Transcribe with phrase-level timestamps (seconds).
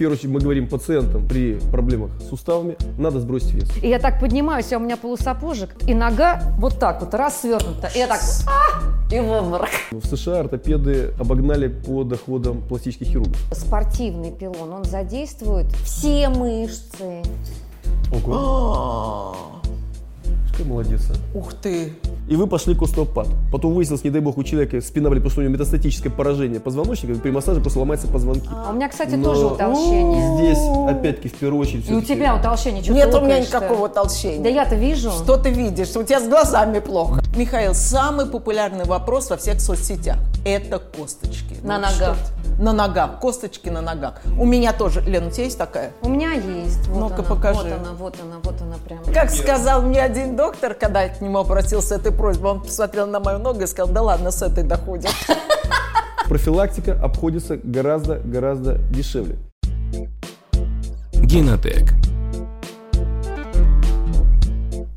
[0.00, 3.68] первую очередь мы говорим пациентам при проблемах с суставами, надо сбросить вес.
[3.82, 7.90] И я так поднимаюсь, а у меня полусапожек, и нога вот так вот раз свернута.
[7.94, 9.68] И я так, а, и в обморок.
[9.90, 13.36] В США ортопеды обогнали по доходам пластических хирургов.
[13.52, 17.20] Спортивный пилон, он задействует все мышцы.
[18.10, 19.59] Ого.
[20.60, 21.38] Какой молодец, а.
[21.38, 21.92] Ух ты!
[22.28, 23.30] И вы пошли к остеопату.
[23.50, 26.60] Потом выяснилось, не дай бог, у человека спина болит, потому что у него метастатическое поражение
[26.60, 28.48] позвоночника, и при массаже просто ломаются позвонки.
[28.52, 30.36] А у меня, кстати, Но тоже утолщение.
[30.36, 30.58] Здесь,
[30.88, 34.42] опять-таки, в первую очередь, И у тебя утолщение, что Нет ты у меня никакого толщения.
[34.42, 35.10] Да я-то вижу.
[35.10, 35.96] Что ты видишь?
[35.96, 37.22] У тебя с глазами плохо.
[37.34, 41.56] Михаил, самый популярный вопрос во всех соцсетях– это косточки.
[41.62, 41.94] На Ну, ногах.
[42.16, 42.39] что-то.
[42.60, 44.20] На ногах, косточки на ногах.
[44.38, 45.00] У меня тоже.
[45.00, 45.92] Лен, у тебя есть такая?
[46.02, 46.86] У меня есть.
[46.88, 47.62] Вот Ну-ка, она, покажи.
[47.62, 49.14] Вот она, вот она, вот она прям.
[49.14, 53.06] Как сказал мне один доктор, когда я к нему обратился с этой просьбой, он посмотрел
[53.06, 55.10] на мою ногу и сказал, да ладно, с этой доходит.
[56.28, 59.38] профилактика обходится гораздо-гораздо дешевле.
[61.14, 61.94] Генотек.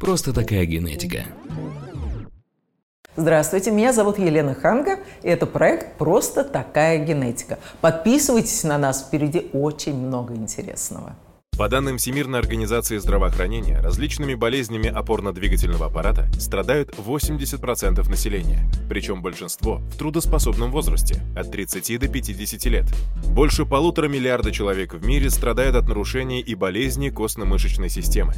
[0.01, 1.23] Просто такая генетика.
[3.15, 7.59] Здравствуйте, меня зовут Елена Ханга, и это проект «Просто такая генетика».
[7.79, 11.15] Подписывайтесь на нас, впереди очень много интересного.
[11.57, 19.97] По данным Всемирной организации здравоохранения, различными болезнями опорно-двигательного аппарата страдают 80% населения, причем большинство в
[19.97, 22.85] трудоспособном возрасте от 30 до 50 лет.
[23.27, 28.33] Больше полутора миллиарда человек в мире страдают от нарушений и болезней костно-мышечной системы.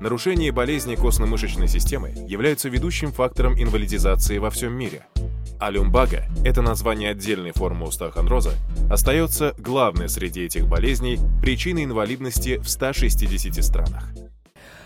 [0.00, 5.06] Нарушения и болезни костно-мышечной системы являются ведущим фактором инвалидизации во всем мире.
[5.58, 5.72] А
[6.44, 8.52] это название отдельной формы остеохондроза,
[8.90, 14.08] остается главной среди этих болезней причиной инвалидности в 160 странах.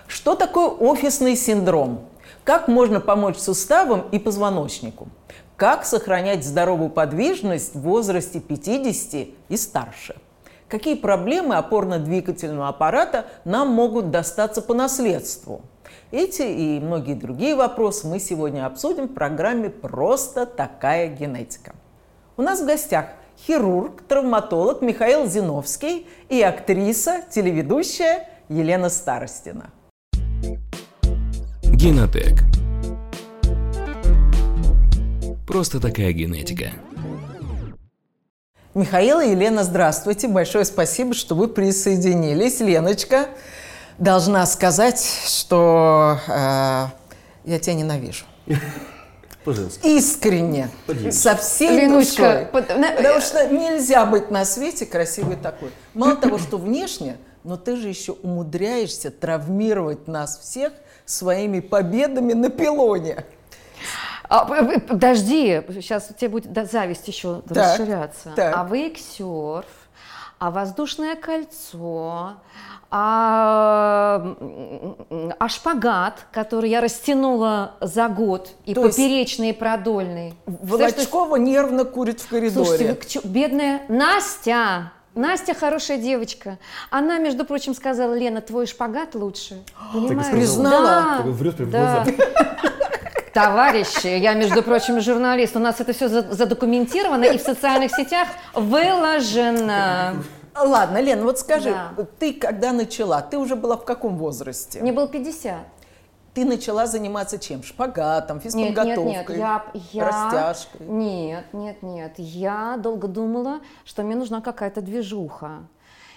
[0.07, 2.09] Что такое офисный синдром?
[2.45, 5.09] Как можно помочь суставам и позвоночнику?
[5.57, 10.17] Как сохранять здоровую подвижность в возрасте 50 и старше?
[10.69, 15.63] Какие проблемы опорно-двигательного аппарата нам могут достаться по наследству?
[16.13, 21.75] Эти и многие другие вопросы мы сегодня обсудим в программе «Просто такая генетика».
[22.37, 23.07] У нас в гостях
[23.47, 29.71] хирург, травматолог Михаил Зиновский и актриса, телеведущая Елена Старостина.
[31.63, 32.43] Генотек.
[35.47, 36.73] Просто такая генетика.
[38.75, 40.29] Михаил и Елена, здравствуйте.
[40.29, 42.61] Большое спасибо, что вы присоединились.
[42.61, 43.29] Леночка,
[43.99, 46.87] должна сказать, что э,
[47.45, 48.25] я тебя ненавижу.
[49.45, 49.89] Пожалуйста.
[49.89, 50.69] Искренне,
[51.11, 52.47] со всей Леночка, душой.
[52.47, 55.71] под- Потому что нельзя быть на свете красивой такой.
[55.95, 60.73] Мало того, что внешне, но ты же еще умудряешься травмировать нас всех
[61.07, 63.25] своими победами на пилоне.
[64.29, 68.33] А, п- п- подожди, сейчас у тебя будет зависть еще Так, расширяться.
[68.37, 68.55] так.
[68.57, 69.65] А вейксерф,
[70.41, 72.37] а воздушное кольцо,
[72.91, 74.37] а,
[75.39, 80.35] а шпагат, который я растянула за год, и То поперечный, и продольный.
[80.47, 82.67] Волочкова нервно курит в коридоре.
[82.67, 86.59] Слушайте, вы к чё- бедная Настя, Настя хорошая девочка.
[86.91, 89.63] Она, между прочим, сказала, Лена, твой шпагат лучше.
[89.93, 90.31] Понимаешь?
[90.31, 91.19] Признала?
[91.19, 92.07] Да, врет прям в да.
[93.33, 100.17] Товарищи, я, между прочим, журналист, у нас это все задокументировано и в социальных сетях выложено.
[100.57, 102.07] Ладно, Лен, вот скажи, Да.
[102.19, 104.81] ты когда начала, ты уже была в каком возрасте?
[104.81, 105.57] Мне было 50.
[106.35, 107.63] Ты начала заниматься чем?
[107.63, 110.07] Шпагатом, Нет, физподготовкой, нет, нет, я, я...
[110.07, 110.87] растяжкой?
[110.87, 112.13] Нет, нет, нет.
[112.19, 115.65] Я долго думала, что мне нужна какая-то движуха.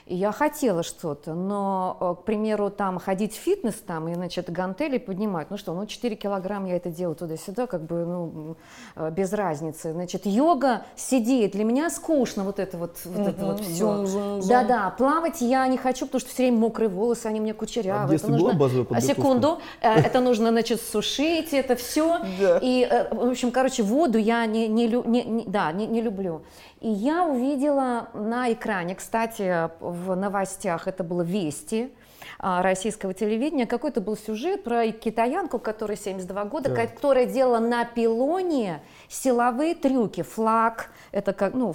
[0.06, 4.50] И я хотела что-то, но, э, к примеру, там ходить в фитнес там и, значит,
[4.52, 8.56] гантели поднимать, ну что, ну 4 килограмм я это делаю туда-сюда, как бы, ну,
[8.98, 9.94] э, без разницы.
[9.94, 14.06] Значит, йога, сидеть, для меня скучно вот это вот, вот это вот все.
[14.50, 18.04] Да-да, плавать я не хочу, потому что все время мокрые волосы, они мне кучерявые.
[18.04, 19.02] А Это была нужно- А, подготовка?
[19.22, 22.18] Секунду, Э, это нужно, значит, сушить, это все.
[22.62, 26.42] И, в общем, короче, воду я не, не, не- не- да, не, не люблю.
[26.84, 31.94] И я увидела на экране, кстати, в новостях, это было «Вести»,
[32.40, 36.86] а, российского телевидения, какой-то был сюжет про китаянку, которая 72 года, Да.
[36.86, 41.74] которая делала на пилоне силовые трюки, флаг, это как, ну,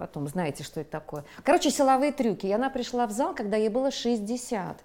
[0.00, 1.24] потом знаете, что это такое.
[1.44, 2.46] Короче, силовые трюки.
[2.46, 4.78] И она пришла в зал, когда ей было 60.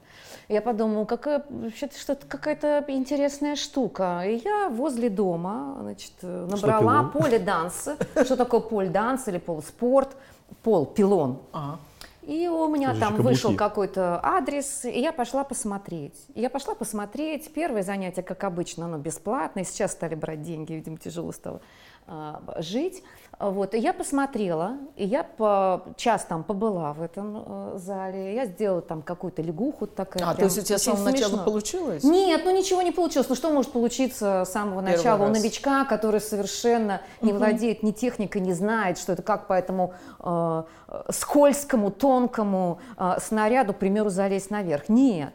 [0.50, 4.23] Я подумала, какая, вообще-то что-то какая-то интересная штука.
[4.25, 7.89] И я возле дома, значит, набрала поле данс.
[8.23, 10.17] Что такое поле данс или полспорт?
[10.63, 11.39] Пол, пилон.
[11.53, 11.79] Ага.
[12.21, 13.21] И у меня там каблуки.
[13.21, 16.25] вышел какой-то адрес, и я пошла посмотреть.
[16.33, 17.53] И я пошла посмотреть.
[17.53, 19.63] Первое занятие, как обычно, оно бесплатное.
[19.63, 21.62] Сейчас стали брать деньги, видимо, тяжело стало.
[22.07, 23.03] А, жить.
[23.37, 28.45] Вот, и я посмотрела, и я по, час там побыла в этом э, зале, я
[28.45, 30.23] сделала там какую-то лягуху такая.
[30.23, 31.43] А, то прям есть у тебя с самого начала смешно.
[31.43, 32.03] получилось?
[32.05, 33.27] Нет, ну ничего не получилось.
[33.27, 35.37] Ну что может получиться с самого Первый начала у раз.
[35.37, 40.63] новичка, который совершенно не владеет ни техникой, не знает, что это как по этому э,
[41.09, 44.87] скользкому, тонкому э, снаряду, к примеру, залезть наверх.
[44.87, 45.33] Нет.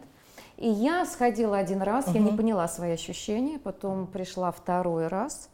[0.57, 5.51] И я сходила один раз, я не поняла свои ощущения, потом пришла второй раз,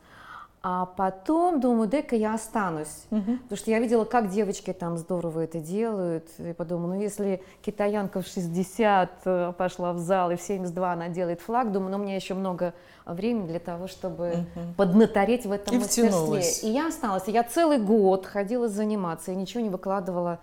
[0.69, 3.05] а потом думаю, дай-ка я останусь.
[3.09, 6.27] Потому что я видела, как девочки там здорово это делают.
[6.39, 11.09] И подумала, ну если китаянка в 60 э, пошла в зал, и в 72 она
[11.09, 12.75] делает флаг, думаю, ну у меня еще много
[13.05, 14.47] времени для того, чтобы
[14.77, 16.09] поднатореть в этом И мастерстве.
[16.09, 16.65] втянулась.
[16.65, 17.29] И я осталась.
[17.29, 20.41] И я целый год ходила заниматься, и ничего не выкладывала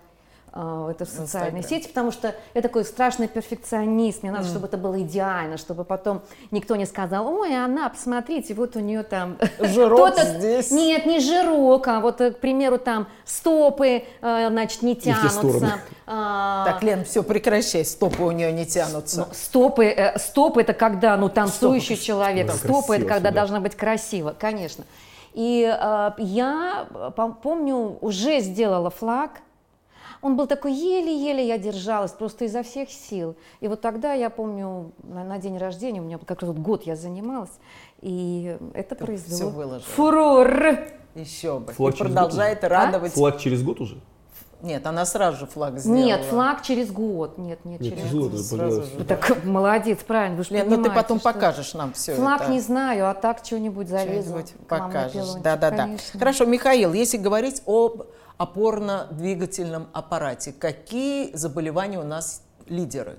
[0.54, 1.62] это в социальные Инстаграм.
[1.82, 6.22] сети, потому что я такой страшный перфекционист, мне надо, чтобы это было идеально, чтобы потом
[6.52, 9.36] никто не сказал, ой, она, посмотрите, вот у нее там...
[9.58, 10.70] Жирок здесь.
[10.70, 15.80] Нет, не жирок, а вот, э, к примеру, там стопы, э, значит, не тянутся.
[16.06, 19.20] а, Так, Лен, все, прекращай, стопы у нее не тянутся.
[19.20, 22.06] ну, стопы, э, стопы это когда, ну, танцующий Стопы.
[22.06, 22.46] человек.
[22.46, 23.30] Да, стопы это когда всегда.
[23.32, 24.84] должно быть красиво, конечно.
[25.32, 26.86] И э, я,
[27.16, 29.40] пом- помню, уже сделала флаг.
[30.24, 33.36] Он был такой еле-еле я держалась, просто изо всех сил.
[33.60, 36.84] И вот тогда я помню на, на день рождения, у меня как раз вот год
[36.84, 37.50] я занималась,
[38.00, 39.80] и это всё произвело выложила.
[39.94, 40.78] фурор.
[41.14, 41.74] Еще бы.
[41.74, 42.68] Флаг И через продолжает А?
[42.70, 43.12] радовать.
[43.12, 44.00] Флаг через год уже?
[44.62, 46.02] Нет, она сразу же флаг сделала.
[46.02, 47.36] Нет, флаг через год.
[47.36, 48.40] Нет, нет, Нет, через год.
[48.40, 48.88] сразу же.
[48.96, 52.40] Вы так молодец, правильно, вы же Лен, ну ты потом что- покажешь нам все Флаг
[52.40, 52.50] это.
[52.50, 54.30] не знаю, а так что-нибудь залезу.
[54.30, 55.34] Что-нибудь покажешь.
[55.42, 55.76] Да, да, да.
[55.84, 56.18] конечно.
[56.18, 58.06] Хорошо, Михаил, если говорить об
[58.38, 63.16] опорно-двигательном аппарате, какие заболевания у нас лидеры?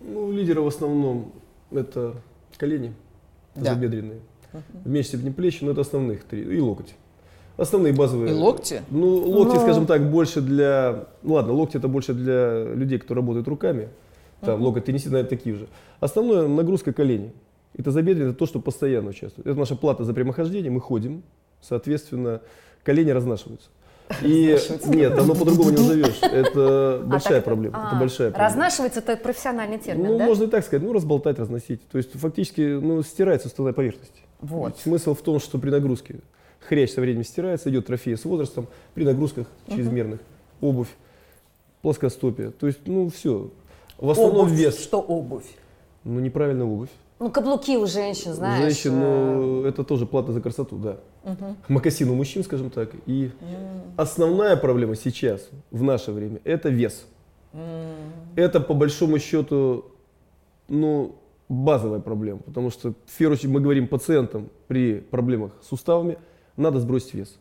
[0.00, 1.32] Ну, лидеры в основном
[1.70, 2.14] это
[2.56, 2.94] колени
[3.54, 3.74] Да.
[3.74, 4.20] забедренные.
[4.84, 6.42] В меньшей степени плечи, но это основных три.
[6.42, 6.94] И локоть.
[7.56, 8.32] Основные базовые.
[8.32, 8.82] И локти?
[8.90, 9.60] Ну, локти, Ну.
[9.60, 11.06] скажем так, больше для...
[11.22, 13.88] Ну, ладно, локти это больше для людей, кто работает руками.
[14.40, 15.68] Там локоть теннисист, наверное, такие же.
[16.00, 17.32] Основная нагрузка колени.
[17.78, 19.46] Это забедренные, это то, что постоянно участвует.
[19.46, 21.22] Это наша плата за прямохождение, мы ходим,
[21.62, 22.40] соответственно,
[22.82, 23.70] колени разнашиваются.
[24.22, 24.56] И
[24.86, 26.18] нет, оно по-другому не назовешь.
[26.22, 27.78] Это А, большая проблема.
[27.78, 28.48] а, Это большая проблема.
[28.50, 31.86] Разнашивается это профессиональный термин, Ну, можно и так сказать, ну, разболтать, разносить.
[31.88, 34.12] То есть, фактически, ну, стирается суставная поверхность.
[34.40, 34.78] Вот.
[34.78, 36.16] Смысл в том, что при нагрузке
[36.60, 40.20] хрящ со временем стирается, идет трофея с возрастом, при нагрузках чрезмерных,
[40.60, 40.88] обувь,
[41.80, 42.50] плоскостопие.
[42.50, 43.50] То есть, ну, все.
[43.98, 44.52] В основном Обувь.
[44.52, 44.78] вес.
[44.80, 45.44] Что обувь?
[46.04, 46.88] Ну, неправильная обувь.
[47.22, 48.64] Ну, каблуки у женщин, знаешь.
[48.64, 50.96] Женщин, э, ну, это тоже плата за красоту, да.
[51.68, 52.90] Мокасин у мужчин, скажем так.
[53.06, 53.30] И
[53.96, 57.06] основная проблема сейчас, в наше время, это вес.
[58.34, 59.84] Это, по большому счету,
[60.68, 61.14] ну,
[61.48, 62.40] базовая проблема.
[62.40, 66.18] Потому что, в первую очередь, мы говорим пациентам при проблемах с суставами,
[66.56, 67.38] надо сбросить вес.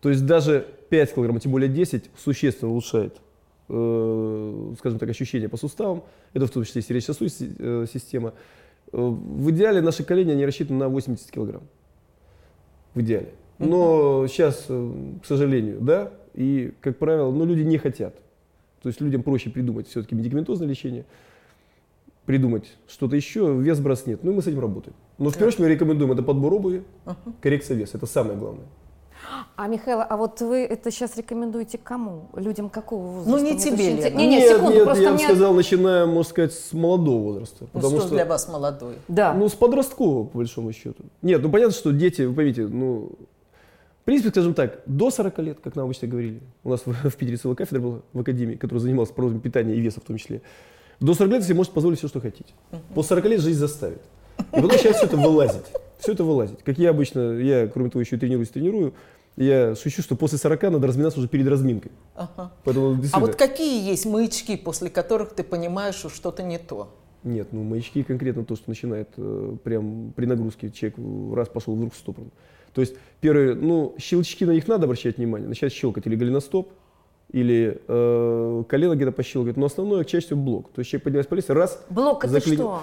[0.00, 3.16] То есть даже 5 килограмм, а тем более 10, существенно улучшает,
[3.68, 6.04] э, скажем так, ощущения по суставам.
[6.34, 8.34] Это в том числе и сердечно-сосудистая э, система.
[8.92, 11.62] Э, В идеале наши колени, они рассчитаны на 80 килограмм.
[12.94, 13.32] В идеале.
[13.58, 14.92] Но сейчас, э,
[15.22, 18.14] к сожалению, да, и, как правило, ну, люди не хотят.
[18.82, 21.04] То есть людям проще придумать все-таки медикаментозное лечение,
[22.26, 24.22] придумать что-то еще, вес сброс нет.
[24.22, 24.94] Ну и мы с этим работаем.
[25.18, 26.84] Но в первую очередь мы рекомендуем это подбор обуви,
[27.40, 27.96] коррекция веса.
[27.96, 28.66] Это самое главное.
[29.56, 32.28] А, Михаил, а вот вы это сейчас рекомендуете кому?
[32.34, 33.30] Людям какого возраста?
[33.30, 35.24] Ну, не Мне тебе, очень Не, не, нет, секунду, нет, просто я бы мне...
[35.24, 37.56] сказал, начиная, можно сказать, с молодого возраста.
[37.60, 38.94] Ну, Потому что, что, для вас молодой?
[39.08, 39.34] Да.
[39.34, 41.04] ну, с подросткового, по большому счету.
[41.22, 43.12] Нет, ну, понятно, что дети, вы поймите, ну,
[44.02, 47.16] в принципе, скажем так, до 40 лет, как нам обычно говорили, у нас в, в
[47.16, 50.42] Питере целая кафедра была в академии, которая занималась проблемами питания и веса в том числе.
[51.00, 52.52] До 40 лет вы себе можете позволить все, что хотите.
[52.94, 54.00] После 40 лет жизнь заставит.
[54.38, 55.66] И потом начинает все это вылазить.
[55.98, 56.62] Все это вылазить.
[56.64, 58.94] Как я обычно, я, кроме того, еще и тренируюсь, тренирую,
[59.44, 61.92] я шучу, что после 40 надо разминаться уже перед разминкой.
[62.14, 62.52] Ага.
[62.64, 66.94] Поэтому, А вот какие есть маячки, после которых ты понимаешь, что что-то не то?
[67.24, 70.98] Нет, ну маячки конкретно то, что начинает э, прям при нагрузке человек
[71.36, 72.30] раз пошел вдруг в сторону.
[72.72, 76.72] То есть первые, ну щелчки на них надо обращать внимание, начать щелкать или голеностоп,
[77.30, 80.70] или э, колено где-то пощелкать, но основное чаще всего блок.
[80.72, 82.82] То есть человек поднимается по лестнице, раз, Блок это что?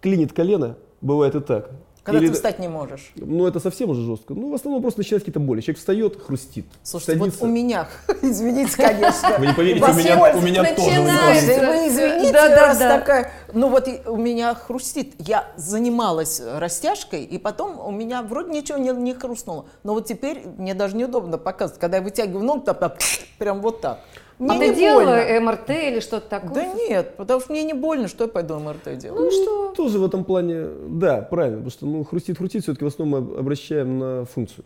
[0.00, 1.70] клинит колено, бывает и так.
[2.04, 3.12] Когда Или- ты встать не можешь.
[3.16, 4.34] Ну это совсем уже жестко.
[4.34, 5.62] Ну в основном просто начинаются какие-то боли.
[5.62, 7.40] Человек встает, хрустит, Слушайте, садится.
[7.40, 7.88] вот у меня,
[8.22, 9.38] извините, конечно.
[9.38, 11.00] Вы не поверите, у меня, у меня тоже.
[11.00, 12.98] Вы извините, Да, да, раз да.
[12.98, 13.32] такая.
[13.54, 15.14] Ну вот у меня хрустит.
[15.18, 19.64] Я занималась растяжкой, и потом у меня вроде ничего не, не хрустнуло.
[19.82, 21.80] Но вот теперь мне даже неудобно показывать.
[21.80, 22.92] Когда я вытягиваю ногу, там, там,
[23.38, 24.00] прям вот так.
[24.38, 25.40] Мне А не ты делала больно.
[25.52, 26.54] МРТ или что-то такое?
[26.54, 29.20] Да нет, потому что мне не больно, что я пойду МРТ делать.
[29.20, 29.72] Ну что?
[29.76, 33.38] Тоже в этом плане, да, правильно, потому что ну, хрустит, хрустит, все-таки в основном мы
[33.38, 34.64] обращаем на функцию.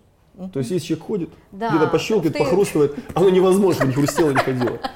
[0.52, 4.36] То есть, если человек ходит, Да, где-то пощелкает, ты- похрустывает, оно невозможно, не хрустело, не
[4.36, 4.78] ходило.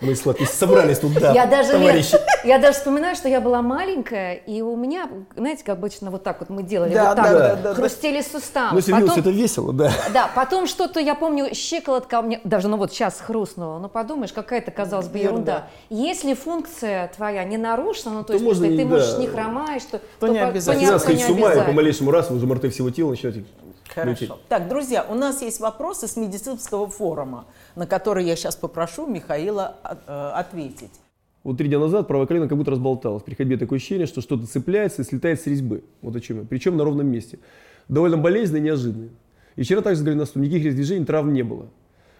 [0.00, 2.16] Мы сладкие собрались тут, да, я даже, товарищи.
[2.44, 6.38] я даже вспоминаю, что я была маленькая, и у меня, знаете, как обычно вот так
[6.40, 7.74] вот мы делали, Да, вот так да, вот, да, да, да.
[7.74, 8.68] хрустели суставы.
[8.72, 9.92] Ну, если видел, Потом- это весело, да.
[10.14, 14.32] Да, потом что-то, я помню, щиколотка у меня, даже, ну вот сейчас хрустнула, ну подумаешь,
[14.32, 15.66] какая-то, казалось бы, ерунда.
[15.90, 19.18] Если функция твоя не нарушена, ну то, То есть можно ты можешь да.
[19.18, 20.80] не хромаешь, то, То не по- обязательно.
[20.80, 21.76] Не надо понятно, сходить не с ума, и по обязательно.
[21.76, 23.44] малейшему раз вы уже всего тела начинаете
[23.94, 24.38] Хорошо.
[24.48, 29.76] Так, друзья, у нас есть вопросы с медицинского форума, на которые я сейчас попрошу Михаила
[29.82, 30.90] от- э, ответить.
[31.44, 33.22] Вот три дня назад правое колено как будто разболталось.
[33.22, 35.84] При ходьбе такое ощущение, что что-то цепляется и слетает с резьбы.
[36.02, 36.44] Вот о чем я.
[36.44, 37.38] Причем на ровном месте.
[37.88, 39.08] Довольно болезненно и неожиданно.
[39.56, 41.66] И вчера также с голеностопом никаких движений, травм не было.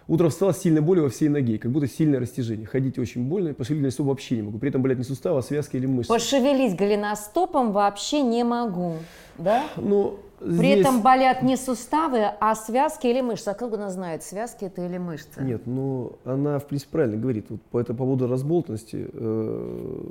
[0.07, 2.65] Утром встал с сильной болью во всей ноге, как будто сильное растяжение.
[2.65, 4.57] Ходить очень больно, пошевелить голеностоп вообще не могу.
[4.57, 6.11] При этом болят не суставы, а связки или мышцы.
[6.11, 8.95] Пошевелить голеностопом вообще не могу,
[9.37, 9.65] да?
[9.77, 13.49] Ну, При здесь- этом болят не суставы, а связки или мышцы.
[13.49, 15.41] А как она знает, связки это или мышцы?
[15.41, 17.47] Нет, ну она, в принципе, правильно говорит.
[17.49, 20.01] Вот по, это, по поводу разболтанности, э,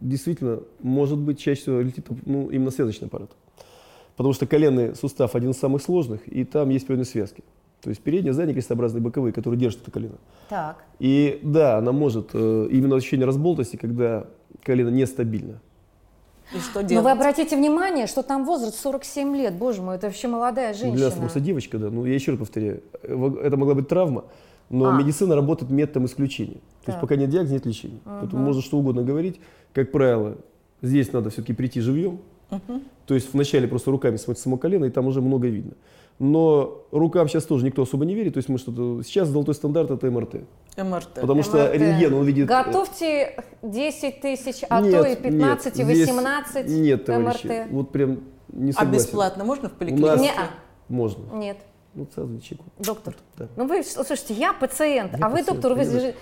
[0.00, 3.30] действительно, может быть, чаще всего летит ну, именно связочный аппарат.
[4.16, 7.44] Потому что коленный сустав один из самых сложных, и там есть определенные связки.
[7.82, 10.16] То есть передние, задние, крестообразные, боковые, которые держат это колено.
[10.48, 10.82] Так.
[10.98, 14.26] И да, она может, э, именно ощущение разболтанности, когда
[14.62, 15.60] колено нестабильно.
[16.54, 17.06] И что Но вы делать?
[17.16, 19.54] обратите внимание, что там возраст 47 лет.
[19.54, 21.04] Боже мой, это вообще молодая Для женщина.
[21.06, 21.90] нас просто девочка, да.
[21.90, 24.24] Ну, я еще раз повторяю, э, это могла быть травма,
[24.70, 24.92] но А.
[24.92, 26.54] медицина работает методом исключения.
[26.84, 27.00] То есть Так.
[27.00, 27.98] пока нет диагноза, нет лечения.
[28.04, 29.40] Поэтому можно что угодно говорить.
[29.72, 30.36] Как правило,
[30.82, 32.20] здесь надо все-таки прийти живьем.
[33.06, 35.72] То есть вначале просто руками смыть само колено, и там уже много видно.
[36.18, 38.34] Но рукам сейчас тоже никто особо не верит.
[38.34, 39.02] То есть мы что-то...
[39.02, 40.34] Сейчас золотой стандарт это МРТ.
[40.78, 41.14] МРТ.
[41.20, 41.74] Потому что МРТ.
[41.74, 42.50] рентген, он видит...
[42.50, 47.46] э, Готовьте 10 тысяч, а нет, то и нет, 15, и здесь 18 Нет, товарищи,
[47.46, 47.70] МРТ.
[47.70, 48.92] вот прям не А согласен.
[48.92, 50.06] бесплатно можно в У поликлинике?
[50.06, 50.48] нас Не-а.
[50.88, 51.22] можно.
[51.34, 51.58] Нет,
[51.96, 52.62] Ну, сразу чеку.
[52.78, 53.14] доктор.
[53.38, 53.46] Да.
[53.56, 56.14] Ну вы, слушайте, я пациент, Я а вы пациент, доктор, вы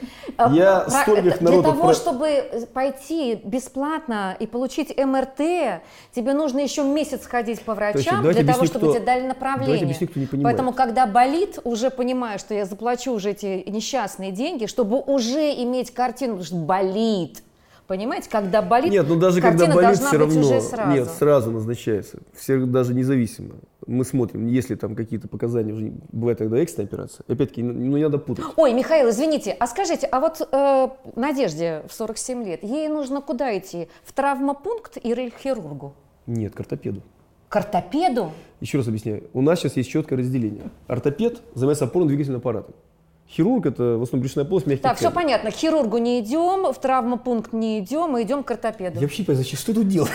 [0.57, 5.81] Я про- стольких Для народов того, про- чтобы пойти бесплатно и получить МРТ,
[6.13, 9.27] тебе нужно еще месяц ходить по врачам давайте для того, объясню, чтобы кто- тебе дали
[9.27, 9.83] направление.
[9.85, 10.57] объясню, кто не понимает.
[10.57, 15.91] Поэтому, когда болит, уже понимаю, что я заплачу уже эти несчастные деньги, чтобы уже иметь
[15.93, 17.43] картину, потому что болит.
[17.87, 20.41] Понимаете, когда болит, Нет, ну даже когда болит, все равно.
[20.41, 20.91] уже сразу.
[20.91, 22.19] Нет, сразу назначается.
[22.33, 23.57] Все даже независимо.
[23.87, 27.25] Мы смотрим, если там какие-то показания уже бывает тогда экстренная операция.
[27.29, 28.47] Опять-таки, ну не надо путать.
[28.57, 33.57] Ой, Михаил, извините, а скажите, а вот э, Надежде в 47 лет, ей нужно куда
[33.59, 33.89] идти?
[34.05, 35.93] В травмопункт или к хирургу?
[36.27, 37.03] Нет, к ортопеду.
[37.51, 38.33] К ортопеду?
[38.61, 39.25] Еще раз объясняю.
[39.35, 40.71] У нас сейчас есть четкое разделение.
[40.87, 42.75] Ортопед занимается опорно-двигательным аппаратом.
[43.29, 45.25] Хирург это в основном брюшная полость, мягкие Так, все ткани.
[45.25, 48.97] понятно, к хирургу не идем, в травмопункт не идем, мы идем к ортопеду.
[48.97, 50.11] Я вообще не понимаю, зачем, что тут делать?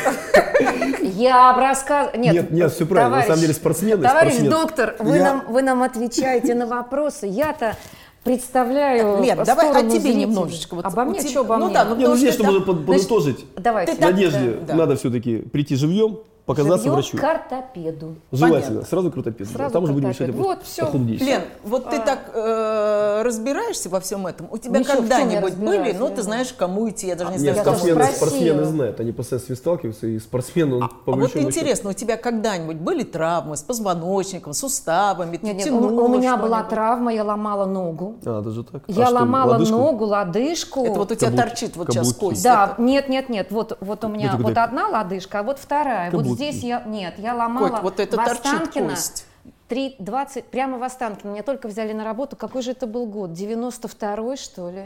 [1.16, 2.20] Я рассказываю...
[2.22, 3.18] Нет, Нет, нет, всё правильно.
[3.18, 4.51] На самом деле спортсмены, Товарищ спортсмен.
[4.51, 7.25] доктор, вы, Я- нам, вы нам отвечаете на вопросы.
[7.28, 7.75] Я-то
[8.24, 10.16] представляю Лен, давай о тебе зрителей.
[10.16, 10.75] немножечко.
[10.75, 11.20] Вот обо мне?
[11.20, 11.74] тебя- Что обо ну мне?
[11.74, 13.96] да, ну Не, ну здесь, что чтобы это- под- подытожить, Давайте.
[14.00, 14.75] Надежде да.
[14.75, 17.18] надо все-таки прийти живьем, показаться Живьем врачу.
[17.18, 18.15] к ортопеду.
[18.32, 18.68] Желательно.
[18.68, 18.89] Понятно.
[18.89, 19.50] Сразу к ортопеду.
[19.51, 21.32] Сразу Там уже будем решать вопрос Вот, действия.
[21.32, 24.48] Лен, вот ты так э, разбираешься во всем этом.
[24.51, 27.38] У тебя Ничего, когда-нибудь были, разбираюсь, ну ты знаешь, к кому идти, я даже не
[27.38, 31.13] Нет, знаю, тоже спортсмены, спортсмены знают, они постоянно с ним сталкиваются, и спортсмен, он по
[31.13, 36.08] А вот интересно, у тебя когда-нибудь были травмы с позвоночником, суставами, Нет, нет, у, у
[36.08, 38.15] меня была травма, я ломала ногу.
[38.25, 38.84] А, даже так?
[38.88, 39.75] А Я что, ломала лодыжку?
[39.75, 40.86] ногу, лодыжку.
[40.86, 42.44] Это вот у тебя торчит вот сейчас кость.
[42.44, 46.10] Да, нет, нет, нет, вот, вот у меня вот одна лодыжка, а вот вторая.
[46.10, 46.38] Вот.
[46.39, 49.25] Здесь я, нет, я ломала Коть, вот это в торчит Останкино, кость.
[49.67, 51.31] 3.20, прямо в Останкино.
[51.31, 52.36] Меня только взяли на работу.
[52.38, 53.31] Какой же это был год?
[53.31, 54.86] 92-й, что ли?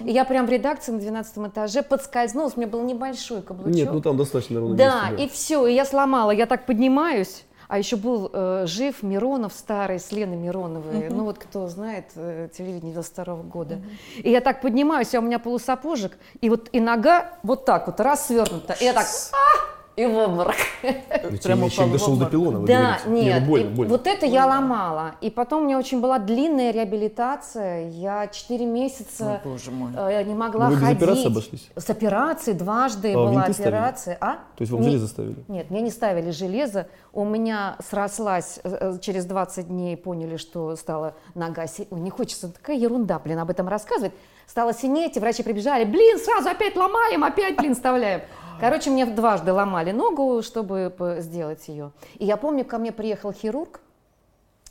[0.00, 3.74] И я прям в редакции на 12 этаже подскользнулась, у меня был небольшой каблучок.
[3.74, 6.30] Нет, ну там достаточно ровно Да, и все, и я сломала.
[6.30, 11.10] Я так поднимаюсь, а еще был э, жив Миронов старый, с Леной Мироновой.
[11.10, 13.80] Ну вот кто знает, э, телевидение 92 года.
[14.16, 18.00] И я так поднимаюсь, а у меня полусапожек, и вот и нога вот так вот
[18.00, 18.72] раз свернута.
[18.80, 20.54] И я так, а, и в обморок.
[20.82, 23.08] Ну, Прямо в дошел до пилона, вы Да, говорите.
[23.10, 23.92] Не, нет, ну больно, больно.
[23.92, 25.14] вот это я ломала.
[25.22, 27.88] И потом у меня очень была длинная реабилитация.
[27.88, 29.90] Я 4 месяца Ой, боже мой.
[29.96, 31.02] э, не могла Ну, вы без ходить.
[31.02, 31.70] операции обошлись?
[31.76, 33.62] С операцией дважды А, была ставили?
[33.62, 34.18] операция.
[34.20, 34.32] А?
[34.34, 35.36] То есть вам Не- железо ставили?
[35.48, 36.88] Нет, мне не ставили железо.
[37.12, 41.66] У меня срослась, э, э, через 20 дней поняли, что стала нога...
[41.66, 44.12] си- Ой, Не хочется, такая ерунда, блин, об этом рассказывать.
[44.46, 48.20] Стала синеть, и врачи прибежали, блин, сразу опять ломаем, опять, блин, вставляем.
[48.60, 51.92] Короче, мне дважды ломали ногу, чтобы сделать ее.
[52.14, 53.80] И я помню, ко мне приехал хирург,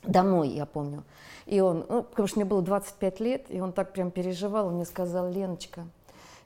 [0.04, 1.04] домой, я помню.
[1.46, 4.76] И он, ну, потому что мне было 25 лет, и он так прям переживал, он
[4.76, 5.86] мне сказал, Леночка,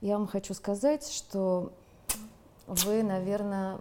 [0.01, 1.71] я вам хочу сказать, что
[2.67, 3.77] вы, наверное,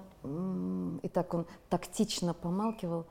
[1.02, 3.06] и так он тактично помалкивал,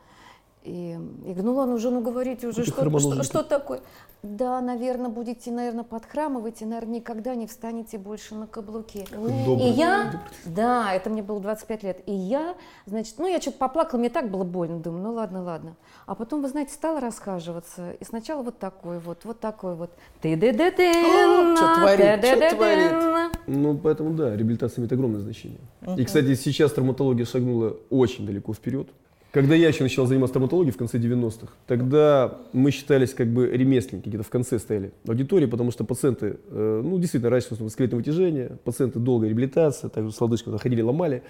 [0.63, 3.23] И я говорю, ну ладно, уже, ну говорите уже, Ты что, хромоноженький.
[3.23, 3.81] что, что такое?
[4.23, 9.05] Да, наверное, будете, наверное, подхрамывать, и, наверное, никогда не встанете больше на каблуки.
[9.11, 9.69] Добрый.
[9.69, 13.99] И я, да, это мне было 25 лет, и я, значит, ну я что-то поплакала,
[13.99, 15.75] мне так было больно, думаю, ну ладно, ладно.
[16.05, 19.91] А потом, вы знаете, стала расхаживаться, и сначала вот такой вот, вот такой вот.
[20.21, 23.31] ты ды ды О, чё творит, чё творит?
[23.45, 25.61] Ну, поэтому да, реабилитация имеет огромное значение.
[25.95, 28.89] И, кстати, сейчас травматология шагнула очень далеко вперед.
[29.31, 34.07] Когда я еще начал заниматься травматологией в конце 90-х, тогда мы считались как бы ремесленники,
[34.07, 37.97] где-то в конце стояли аудитории, потому что пациенты, э, ну, действительно, раньше в основном скелетное
[37.97, 41.23] вытяжение, пациенты долгая реабилитация, также с лодыжкой заходили, ломали.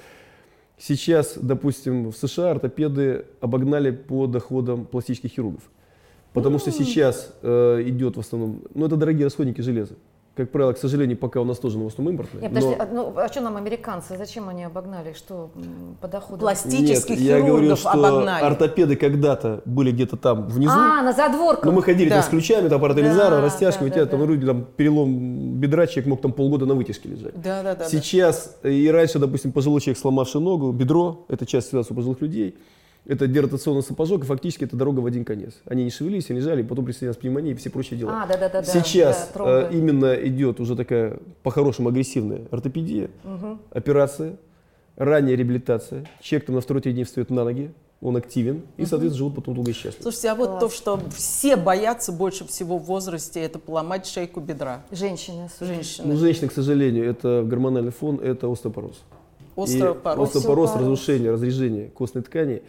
[0.78, 5.64] Сейчас, допустим, в США ортопеды обогнали по доходам пластических хирургов.
[6.34, 9.96] Потому что сейчас э, идет в основном, ну это дорогие расходники железа.
[10.38, 12.44] Как правило, к сожалению, пока у нас тоже в основном импортные.
[12.44, 15.50] Нет, подожди, а, ну, а что нам американцы, зачем они обогнали, что
[16.00, 16.42] по доходу?
[16.42, 18.44] Пластических Нет, я говорю, хирургов что обогнали.
[18.46, 20.72] ортопеды когда-то были где-то там внизу.
[20.72, 21.66] А, на задворках.
[21.66, 22.24] Но мы ходили там Да.
[22.24, 24.26] с ключами, там аппарат Элизара, Да, растяжки, да, у тебя да, там да.
[24.28, 27.34] вроде там перелом бедра, человек мог там полгода на вытяжке лежать.
[27.42, 27.76] Да, да, да.
[27.76, 27.90] да.
[27.90, 32.22] Сейчас э, и раньше, допустим, пожилой человек, сломавший ногу, бедро, это часть ситуации у пожилых
[32.22, 32.56] людей,
[33.08, 35.54] это деротационный сапожок, и фактически это дорога в один конец.
[35.66, 38.24] Они не шевелились, они лежали, потом присоединялась пневмония и все прочие дела.
[38.24, 38.64] А, да-да-да.
[38.64, 39.70] Сейчас да, тромбы.
[39.72, 43.10] э, именно идет уже такая по-хорошему агрессивная ортопедия,
[43.72, 44.38] операция,
[44.96, 46.06] ранняя реабилитация.
[46.22, 47.72] Человек там на второй день встает на ноги,
[48.02, 50.04] он активен, и, соответственно, живут потом долго и счастливо.
[50.04, 50.60] Слушайте, а вот Класс.
[50.62, 54.84] то, что все боятся больше всего в возрасте, это поломать шейку бедра.
[54.92, 55.50] Женщины.
[55.60, 56.14] Женщины.
[56.14, 59.02] У женщин, к сожалению, это гормональный фон, это остеопороз.
[59.56, 60.28] И Остеопороз.
[60.28, 60.76] остеопороз, Остеопороз.
[60.76, 62.62] разрушение, разрежение костной ткани.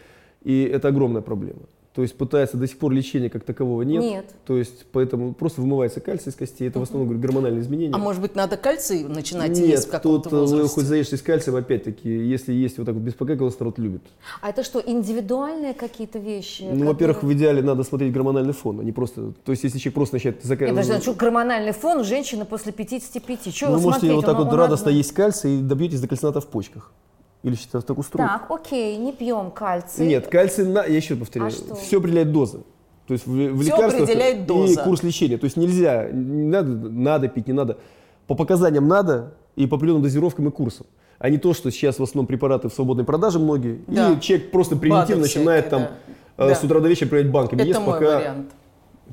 [0.48, 1.60] И это огромная проблема.
[1.94, 4.02] То есть пытается до сих пор лечения как такового нет.
[4.02, 4.24] Нет.
[4.46, 6.68] То есть поэтому просто вымывается кальций из костей.
[6.68, 7.92] Это в основном говорю, гормональные изменения.
[7.92, 10.74] А может быть, надо кальций начинать Нет, есть в каком-то э, возрасте?
[10.74, 14.02] хоть заешьтесь кальцием, опять-таки, если есть вот так вот беспокойство, народ любит.
[14.40, 16.62] А это что, индивидуальные какие-то вещи?
[16.72, 19.32] Ну, во-первых, в которые- идеале надо смотреть гормональный фон, а не просто...
[19.44, 20.80] То есть, если человек просто начинает Нет, заказывать...
[20.86, 23.54] подожди, что, гормональный фон у женщины после 55?
[23.54, 24.12] Что Ну, вы можете смотреть?
[24.16, 26.92] вот так Он- вот он радостно одна- есть кальций и добьетесь до кальцината в почках.
[27.42, 28.28] Или что-то так устроить.
[28.28, 30.06] Так, окей, не пьем кальций.
[30.06, 31.74] Нет, кальций, на, я еще повторяю, А что?
[31.76, 32.62] все определяет доза.
[33.06, 34.82] То есть в, в Всё лекарствах определяет и доза.
[34.82, 35.38] курс лечения.
[35.38, 37.78] То есть нельзя, не надо, надо пить, не надо.
[38.26, 40.86] По показаниям надо и по определенным дозировкам и курсам.
[41.18, 43.80] А не то, что сейчас в основном препараты в свободной продаже многие.
[43.86, 44.12] Да.
[44.12, 45.96] И человек просто БАДы начинает всякие, там
[46.36, 46.44] да.
[46.44, 46.54] э, Да.
[46.54, 47.60] с утра до вечера принимать банками.
[47.60, 48.16] Это Ест, мой пока...
[48.18, 48.50] вариант.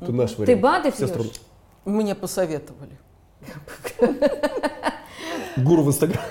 [0.00, 0.60] Это наш Ты вариант.
[0.62, 1.30] БАДы Вся пьешь?
[1.84, 2.98] Мне посоветовали.
[5.56, 6.26] Гуру в Инстаграме.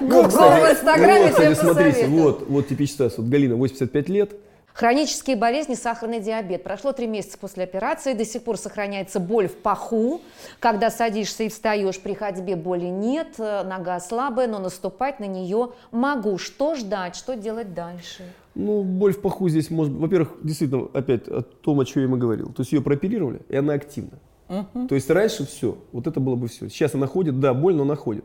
[0.00, 3.22] Гуру в Инстаграме тебе смотрите, вот, вот типичная ситуация.
[3.22, 4.32] Вот Галина, 85 лет,
[4.78, 6.62] Хронические болезни, сахарный диабет.
[6.62, 10.20] Прошло три месяца после операции, до сих пор сохраняется боль в паху.
[10.60, 15.72] Когда садишься и встаешь, при ходьбе боли нет, э, нога слабая, но наступать на нее
[15.90, 16.38] могу.
[16.38, 18.22] Что ждать, что делать дальше?
[18.54, 19.92] Ну, боль в паху здесь может...
[19.94, 22.52] Во-первых, действительно, опять о том, о чем я ему говорил.
[22.52, 24.20] То есть ее прооперировали, и она активна.
[24.48, 26.68] То есть раньше все, вот это было бы все.
[26.68, 28.24] Сейчас она ходит, да, боль, но она ходит.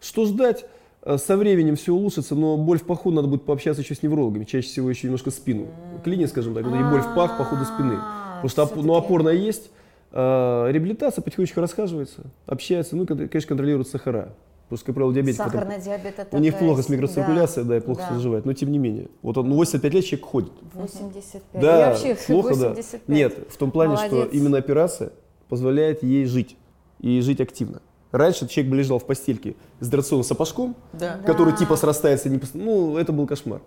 [0.00, 0.64] Что ждать?
[1.02, 4.44] Э, Со временем все улучшится, но боль в паху надо будет пообщаться еще с неврологами,
[4.44, 5.68] чаще всего еще немножко спину.
[6.04, 7.96] Клинит, скажем так, и боль в пах по ходу спины.
[8.42, 9.70] Потому что оп- ну, опорная есть,
[10.12, 14.34] а реабилитация потихонечку расхаживается, общается, ну, и, кон- конечно, контролирует сахара.
[14.68, 17.80] Потому что, как правило, потом- Сахарный диабет это у них плохо с микроциркуляцией, да, и
[17.80, 18.14] плохо да.
[18.16, 18.44] заживает.
[18.46, 19.08] Но тем не менее.
[19.22, 20.52] Вот он, ну, 85 лет человек ходит.
[20.74, 21.62] 85.
[21.62, 23.00] Да, Я вообще плохо, 85.
[23.06, 23.14] да.
[23.14, 24.34] Нет, в том плане, что Молодец.
[24.34, 25.12] именно операция
[25.48, 26.56] позволяет ей жить.
[27.00, 27.82] И жить активно.
[28.12, 31.18] Раньше человек бы лежал в постельке с драционным сапожком, Да.
[31.26, 33.60] который типа срастается, не пос- ну, это был кошмар.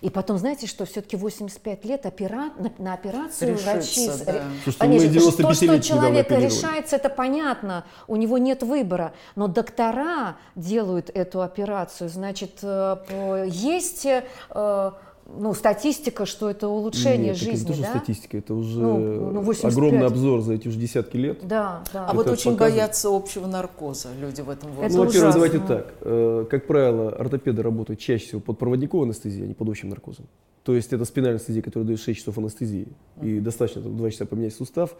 [0.00, 2.50] И потом, знаете, что все-таки 85 лет опера...
[2.58, 4.08] на, на операцию Решиться, врачи...
[4.08, 4.42] с- да.
[4.62, 8.62] Слушайте, Они мы же- 95 то, что недавно человека решается, это понятно, у него нет
[8.62, 9.12] выбора.
[9.36, 14.92] Но доктора делают эту операцию, значит, э, есть э,
[15.38, 17.88] ну, статистика, что это улучшение Нет, так это не жизни, да?
[17.90, 18.98] статистика, это уже Ну,
[19.32, 19.72] ну, 85.
[19.72, 21.46] огромный обзор за эти уже десятки лет.
[21.46, 22.06] Да, да.
[22.08, 22.74] А вот Это очень показывает.
[22.76, 24.98] боятся общего наркоза люди в этом возрасте.
[24.98, 25.94] Ну, во-первых, давайте так.
[26.02, 30.26] Э, Как правило, ортопеды работают чаще всего под проводниковой анестезией, а не под общим наркозом.
[30.64, 32.88] То есть это спинальная анестезия, которая дает 6 часов анестезии.
[33.20, 34.94] И достаточно там, 2 часа поменять сустав.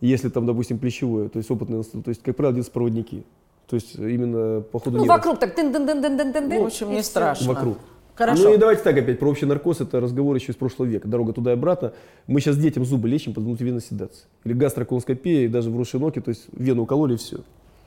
[0.00, 3.24] Если там, допустим, плечевое, то есть опытный анестезиолог, то есть, как правило, делаются проводники.
[3.68, 6.48] То есть именно по ходу Ну, нервов вокруг так дын дын дын дын дын дын
[6.48, 7.48] Ну, в общем, не страшно.
[7.48, 7.78] вокруг.
[8.20, 8.42] Хорошо.
[8.42, 11.08] Ну и давайте так опять, про общий наркоз, это разговор еще из прошлого века.
[11.08, 11.94] Дорога туда и обратно.
[12.26, 14.26] Мы сейчас детям зубы лечим под внутривенной седацией.
[14.44, 17.38] Или гастроколоноскопия, и даже вросшие ноги, то есть вену укололи и все.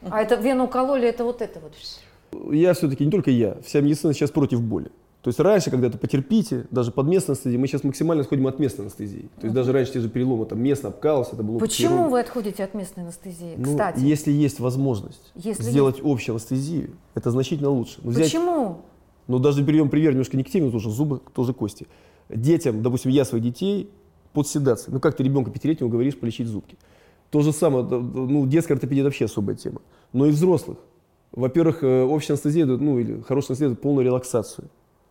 [0.01, 1.73] А это вену укололи, это вот это вот.
[2.51, 4.89] Я все-таки, не только я, вся медицина сейчас против боли.
[5.21, 8.85] То есть раньше, когда-то потерпите, даже под местной анестезией, мы сейчас максимально сходим от местной
[8.85, 9.29] анестезии.
[9.39, 12.63] То есть даже раньше те же переломы, там местно обкалывался, это было Почему вы отходите
[12.63, 13.53] от местной анестезии?
[13.55, 17.99] Ну, Кстати, если есть возможность Если сделать общую анестезию, это значительно лучше.
[18.01, 18.31] Ну, взять-
[19.25, 19.37] почему?
[19.37, 21.87] Ну, даже прием привер немножко негативный, тоже зубы, тоже кости.
[22.29, 23.89] детям, допустим, я своих детей
[24.33, 24.93] под седацией.
[24.93, 26.77] Ну как ты ребенка пятилетнего говоришь полечить зубки?
[27.29, 29.81] То же самое, да, да, ну детская ортопедия это вообще особая тема.
[30.11, 30.77] Но и взрослых.
[31.31, 34.67] Во-первых, э, общая анестезия, дает, ну или хорошая анестезия дает полную релаксацию.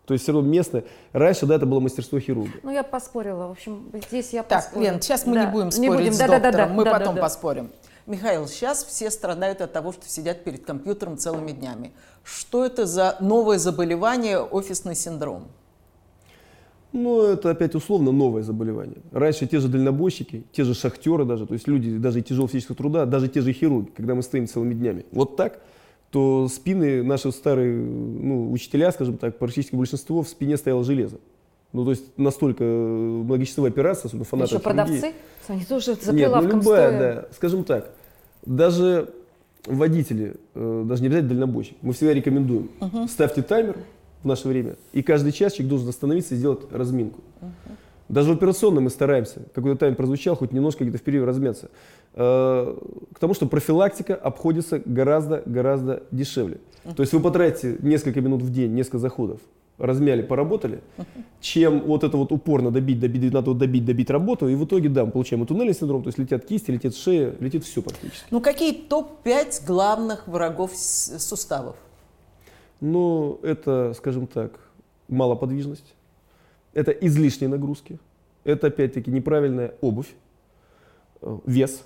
[0.06, 0.84] То есть все равно местное.
[1.12, 2.52] Раньше, да, это было мастерство хирурга.
[2.62, 3.46] Ну, я поспорила.
[3.48, 4.90] В общем, здесь я Так, поспорила.
[4.92, 6.12] Лен, сейчас мы Да, не будем спорить будем.
[6.12, 7.20] с Да, да, да, доктором, да, мы да, потом да, да.
[7.22, 7.70] поспорим.
[8.06, 11.92] Михаил, сейчас все страдают от того, что сидят перед компьютером целыми днями.
[12.24, 15.48] Что это за новое заболевание, офисный синдром?
[16.92, 18.98] Ну, это опять условно новое заболевание.
[19.12, 22.76] Раньше те же дальнобойщики, те же шахтеры даже, то есть люди даже и тяжелого физического
[22.76, 25.06] труда, даже те же хирурги, когда мы стоим целыми днями.
[25.10, 25.62] Вот так,
[26.10, 31.18] то спины, наши старые ну, учителя, скажем так, практически большинство в спине стояло железо.
[31.72, 35.12] Ну, то есть настолько многочасовая операция, особенно фанаты Еще продавцы,
[35.48, 36.98] они тоже за Нет, ну любая, стоя.
[36.98, 37.26] да.
[37.34, 37.90] Скажем так,
[38.44, 39.08] даже
[39.66, 42.70] водители, э, даже не обязательно дальнобойщик, мы всегда рекомендуем,
[43.08, 43.76] ставьте таймер
[44.22, 47.20] в наше время, и каждый час человек должен остановиться и сделать разминку.
[48.08, 51.70] Даже в операционной мы стараемся, какой-то тайм прозвучал, хоть немножко где-то в период размяться,
[52.14, 52.76] э,
[53.14, 56.58] к тому, что профилактика обходится гораздо-гораздо дешевле.
[56.94, 59.40] То есть вы потратите несколько минут в день, несколько заходов,
[59.82, 60.80] размяли, поработали,
[61.40, 64.88] чем вот это вот упорно добить, добить, надо вот добить, добить работу, и в итоге,
[64.88, 68.24] да, мы получаем и туннельный синдром, то есть летят кисти, летит шея, летит все практически.
[68.30, 71.74] Ну, какие топ-5 главных врагов суставов?
[72.80, 74.60] Но это, скажем так,
[75.08, 75.94] малоподвижность,
[76.74, 77.98] это излишние нагрузки,
[78.44, 80.14] это опять-таки неправильная обувь,
[81.22, 81.82] э, вес.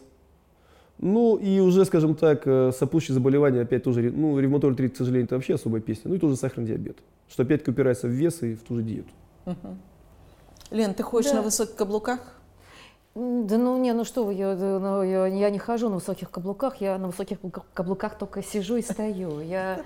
[0.98, 5.26] Ну и уже, скажем так, э, сопутствующие заболевания, опять тоже, ну, ревматоид артрит, к сожалению,
[5.26, 6.08] это вообще особая песня.
[6.08, 6.96] Ну и тоже сахарный диабет,
[7.28, 9.10] что опять-таки упирается в вес и в ту же диету.
[10.70, 11.36] Лен, ты ходишь Да.
[11.36, 12.35] на высоких каблуках?
[13.16, 16.82] Да ну не, ну что вы, я, ну, я, я не хожу на высоких каблуках,
[16.82, 19.40] я на высоких каблука- каблуках только сижу и стою.
[19.40, 19.80] Я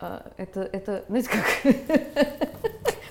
[0.00, 1.74] а, это, это, знаете как?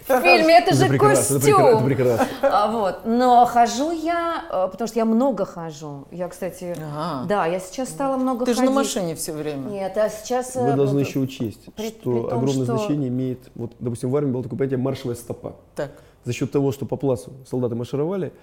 [0.08, 1.56] В фильме это же прекрасно, это костюм.
[1.56, 2.28] прекрасно, это прекрасно.
[2.42, 3.02] А, вот.
[3.06, 6.06] Но хожу я, э, потому что я много хожу.
[6.12, 7.28] Я, кстати, Ага.
[7.28, 8.70] да, я сейчас стала много Ты же ходить.
[8.74, 9.70] на машине все время.
[9.70, 10.56] Нет, а сейчас...
[10.56, 13.72] Вы э, должны вот, еще учесть, при- что при том, огромное что- значение имеет, вот,
[13.80, 15.56] допустим, в армии было такое понятие маршевая стопа.
[15.76, 15.92] Так.
[16.26, 18.34] за счет того, что по плацу солдаты маршировали,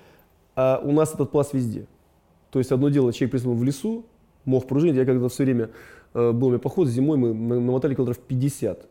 [0.59, 1.87] а у нас этот плац везде.
[2.51, 4.05] То есть одно дело, человек присутствовал в лесу,
[4.45, 4.97] мог пружинить.
[4.97, 5.71] Я когда все время
[6.15, 8.89] э, был у меня поход, зимой мы на- намотали километров 50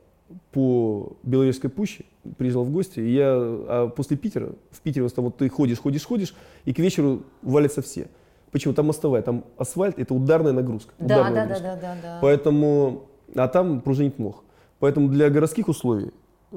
[0.54, 2.06] по Белорусской пуще,
[2.38, 5.80] приезжал в гости, и я а после Питера, в Питере вот, там вот ты ходишь,
[5.80, 8.08] ходишь, ходишь, и к вечеру валятся все.
[8.52, 8.74] Почему?
[8.74, 10.94] Там мостовая, там асфальт, это ударная нагрузка.
[11.00, 11.80] Да, ударная да, да, нагрузка.
[11.82, 12.20] да, да, да.
[12.22, 13.04] Поэтому,
[13.36, 14.46] а там пружинить мог.
[14.80, 16.12] Поэтому для городских условий,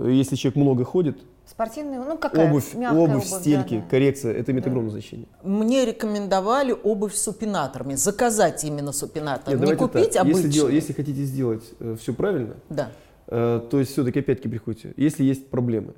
[0.09, 2.49] если человек много ходит, Спортивные, ну какая?
[2.49, 3.91] обувь, Мягкая обувь, стельки, да, да.
[3.91, 5.27] коррекция, это имеет огромное значение.
[5.43, 7.95] Мне рекомендовали обувь с супинаторами.
[7.95, 9.57] Заказать именно супинатор.
[9.59, 10.23] Нет, Не купить так.
[10.23, 10.43] обычный.
[10.45, 11.65] Если, дел- если хотите сделать
[12.01, 12.91] все правильно, Да.
[13.27, 15.95] э, то есть все-таки опять-таки приходите, если есть проблемы.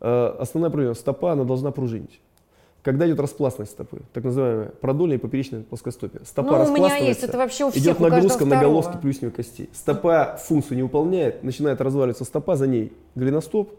[0.00, 2.20] Э, основная проблема, стопа, она должна пружинить.
[2.82, 6.22] Когда идет распластность стопы, так называемая продольная и поперечная плоскостопие.
[6.24, 9.68] Стопа Ну, у меня есть, это вообще у всех, идет нагрузка на головки плюсневых костей.
[9.72, 13.74] Стопа функцию не выполняет, начинает разваливаться стопа, за ней голеностоп,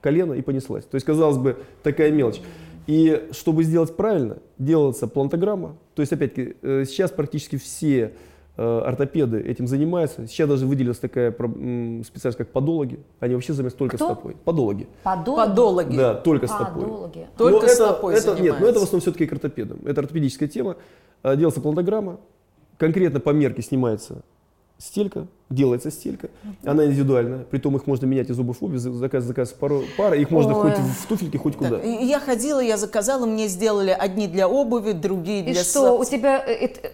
[0.00, 0.84] колено и понеслась.
[0.84, 2.40] То есть, казалось бы, такая мелочь.
[2.86, 5.76] И чтобы сделать правильно, делается плантограмма.
[5.94, 8.12] То есть, опять-таки, э, сейчас практически все
[8.56, 10.26] ортопеды этим занимаются.
[10.28, 13.00] Сейчас даже выделилась такая специальность, как подологи.
[13.20, 14.06] Они вообще занимаются только Кто?
[14.06, 14.36] стопой.
[14.44, 14.86] Подологи.
[15.02, 15.48] Подологи?
[15.48, 15.96] Подологи.
[15.96, 16.82] Да, только стопой.
[16.84, 17.26] Подологи.
[17.36, 19.78] Только Но это, стопой это, Нет, но это в основном все-таки к ортопедам.
[19.84, 20.76] Это ортопедическая тема.
[21.22, 22.18] А, Делается плантограмма,
[22.78, 24.22] конкретно по мерке снимается
[24.78, 26.28] стелька, делается стелька.
[26.64, 30.30] Она индивидуальная, притом их можно менять из обуви в обувь, заказ, заказ пару, пара, их
[30.30, 30.70] можно Ой.
[30.72, 31.80] хоть в туфельке, хоть Так, куда.
[31.80, 35.62] и Я ходила, я заказала, мне сделали одни для обуви, другие И для...
[35.62, 36.44] что, со- у тебя...
[36.44, 36.90] э, это-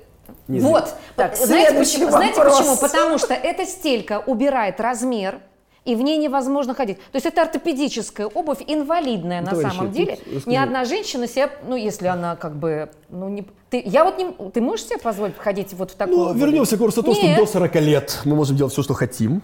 [0.50, 0.94] Нет, вот.
[1.16, 2.10] Так, знаете, почему?
[2.10, 2.76] знаете почему?
[2.76, 5.40] Потому что эта стелька убирает размер,
[5.84, 6.98] и в ней невозможно ходить.
[6.98, 10.18] То есть это ортопедическая обувь, инвалидная на Товарищи, самом деле.
[10.46, 14.50] Ни одна женщина себя, ну если она как бы, ну не, ты, я вот не,
[14.50, 16.40] ты можешь себе позволить ходить вот в Ну, обуви?
[16.40, 17.38] вернемся к что Нет.
[17.38, 19.42] до 40 лет мы можем делать все, что хотим.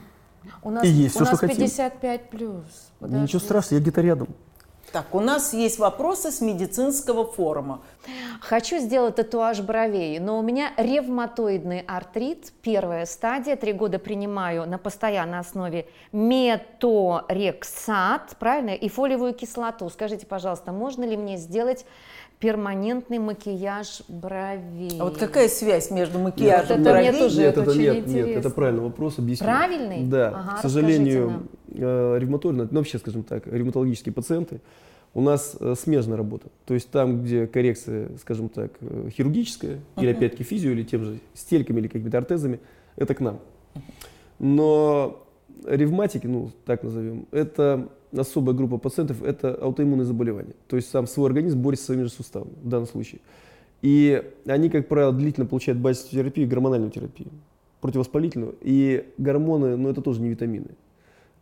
[0.62, 1.56] У нас, и есть у всё, нас что хотим.
[1.56, 2.64] 55 плюс.
[3.00, 3.38] Ничего Подожди.
[3.38, 4.28] страшного, я где-то рядом.
[4.92, 7.82] Так, у нас есть вопросы с медицинского форума.
[8.40, 14.78] Хочу сделать татуаж бровей, но у меня ревматоидный артрит, первая стадия, три года принимаю на
[14.78, 17.26] постоянной основе меторексат,
[18.38, 19.90] правильно, и фолиевую кислоту.
[19.90, 21.84] Скажите, пожалуйста, можно ли мне сделать
[22.38, 24.98] перманентный макияж бровей?
[25.00, 27.20] А вот какая связь между макияжем это мне бровей?
[27.20, 29.46] тоже нет, это очень нет, нет, это правильный вопрос, объясню.
[29.46, 30.04] Правильный?
[30.04, 30.28] Да.
[30.28, 34.60] Ага, К сожалению, э, ревматоидные, ну вообще, скажем так, ревматологические пациенты,
[35.14, 36.48] у нас э, смежная работа.
[36.66, 41.18] То есть там, где коррекция, скажем так, э, хирургическая, или опять-таки физио, или тем же
[41.32, 42.60] стельками, или какими-то ортезами,
[42.96, 43.40] это к нам.
[44.38, 45.26] Но
[45.66, 50.54] ревматики, ну так назовем, это особая группа пациентов– это аутоиммунные заболевания.
[50.68, 53.20] То есть сам свой организм борется с своими же суставами в данном случае.
[53.82, 57.28] И они, как правило, длительно получают базисную терапию гормональную терапию,
[57.80, 58.56] противовоспалительную.
[58.60, 60.68] И гормоны, ну это тоже не витамины.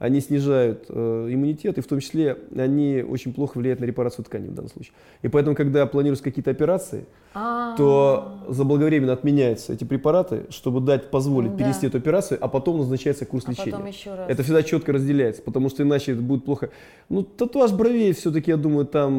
[0.04, 4.48] Они снижают э, иммунитет, и в том числе они очень плохо влияют на репарацию тканей
[4.48, 4.92] в данном случае.
[5.22, 11.52] И поэтому, когда планируются какие-то операции, А, то заблаговременно отменяются эти препараты, чтобы дать, позволить
[11.52, 11.56] Да.
[11.58, 13.72] перенести эту операцию, а потом назначается курс А лечения.
[13.72, 14.28] потом еще раз.
[14.30, 16.68] Это всегда четко разделяется, потому что иначе это будет плохо.
[17.08, 19.12] Ну, татуаж бровей все-таки, я думаю, там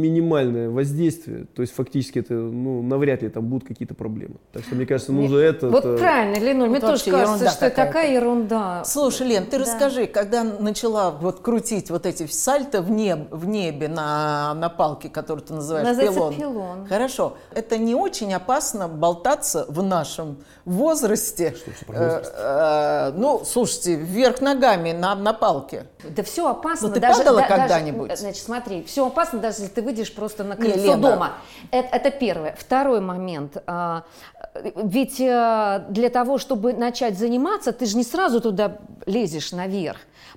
[0.00, 1.46] минимальное воздействие.
[1.54, 4.36] То есть фактически это, ну, навряд ли там будут какие-то проблемы.
[4.52, 5.68] Так что, мне кажется, нужно это...
[5.68, 7.92] Вот это- правильно, Ленуль, мне Вот тоже вообще кажется, ерунда что это какая-то.
[7.92, 8.84] такая ерунда.
[8.84, 9.58] Слушай, Лен, ты Да.
[9.58, 15.08] расскажи, когда начала вот крутить вот эти сальто в, неб, в небе на, на палке,
[15.08, 16.34] которую ты называешь Называется пилон.
[16.34, 16.86] пилон.
[16.88, 17.34] Хорошо.
[17.54, 21.54] Это не очень опасно болтаться в нашем возрасте.
[21.86, 22.22] про Э,
[23.08, 25.86] э, ну, слушайте, вверх ногами на, на палке.
[26.08, 26.88] Да все опасно.
[26.88, 28.18] Ну, ты даже, падала да- даже- когда-нибудь?
[28.18, 31.10] значит, смотри, все опасно, даже если ты выйдешь просто на Не, крыльцо Лена.
[31.10, 31.32] дома.
[31.70, 32.54] Это, это первое.
[32.58, 33.56] Второй момент.
[33.66, 34.04] А,
[34.76, 39.74] ведь э, для того, чтобы начать заниматься, ты же не сразу туда лезешь наверх.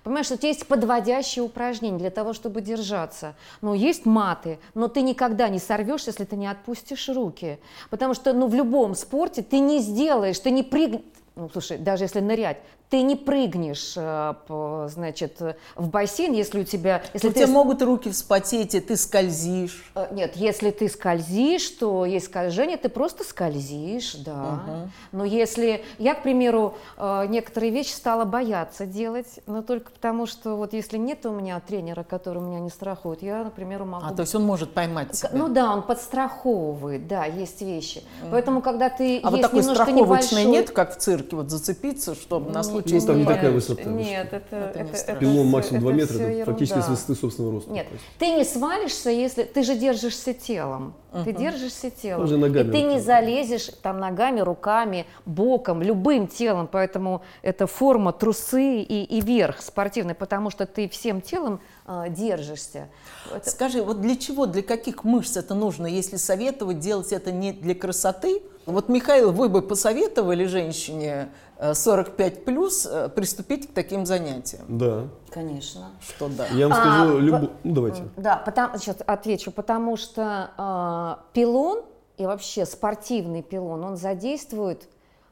[0.04, 3.36] Понимаешь, что есть подводящие упражнения для того, чтобы держаться.
[3.62, 7.60] Ну, есть маты, но ты никогда не сорвешься, если ты не отпустишь руки.
[7.90, 11.02] Потому что, ну, в любом спорте ты не сделаешь, ты не прыгнешь.
[11.38, 12.58] Ну, слушай, даже если нырять,
[12.90, 15.40] ты не прыгнешь, э, значит,
[15.76, 17.04] в бассейн, если у тебя...
[17.14, 19.92] Если У ты тебя могут руки вспотеть, и ты скользишь.
[19.94, 24.88] Э, Нет, если ты скользишь, то есть скольжение, ты просто скользишь, да.
[25.12, 30.56] Но если я, к примеру, э, некоторые вещи стала бояться делать, но только потому, что
[30.56, 34.06] вот если нет у меня тренера, который меня не страхует, я, например, могу...
[34.08, 35.30] А, то есть он может поймать тебя.
[35.34, 38.02] Ну да, он подстраховывает, да, есть вещи.
[38.32, 40.62] Поэтому, когда ты а вот такой немножко страховочной небольшой...
[40.62, 43.00] нет, как в цирке, вот зацепиться, чтобы на случай...
[43.00, 43.84] Ну, там не такая высота.
[43.84, 47.54] Нет, это, Это это, это Пилон максимум 2 это метра, это фактически с высоты собственного
[47.54, 47.72] роста.
[47.72, 47.88] Нет,
[48.20, 50.94] ты не свалишься, если ты же держишься телом.
[51.24, 52.22] Ты держишься телом.
[52.22, 56.68] Тоже ногами и ты не залезешь там ногами, руками, боком, любым телом.
[56.72, 61.60] Поэтому это форма трусы и, и верх спортивный, потому что ты всем телом
[62.10, 62.90] держишься.
[63.34, 67.54] Это- Скажи, вот для чего, для каких мышц это нужно, если советовать делать это не
[67.54, 68.42] для красоты?
[68.66, 74.66] Вот, Михаил, вы бы посоветовали женщине э, 45 плюс э, приступить к таким занятиям?
[74.68, 75.08] Да.
[75.32, 75.92] Конечно.
[76.02, 76.46] Что да?
[76.48, 78.04] Я вам А, скажу, по- любо- ну давайте.
[78.18, 81.84] Да, потому, сейчас отвечу, потому что а, пилон
[82.18, 84.90] и вообще спортивный пилон, он задействует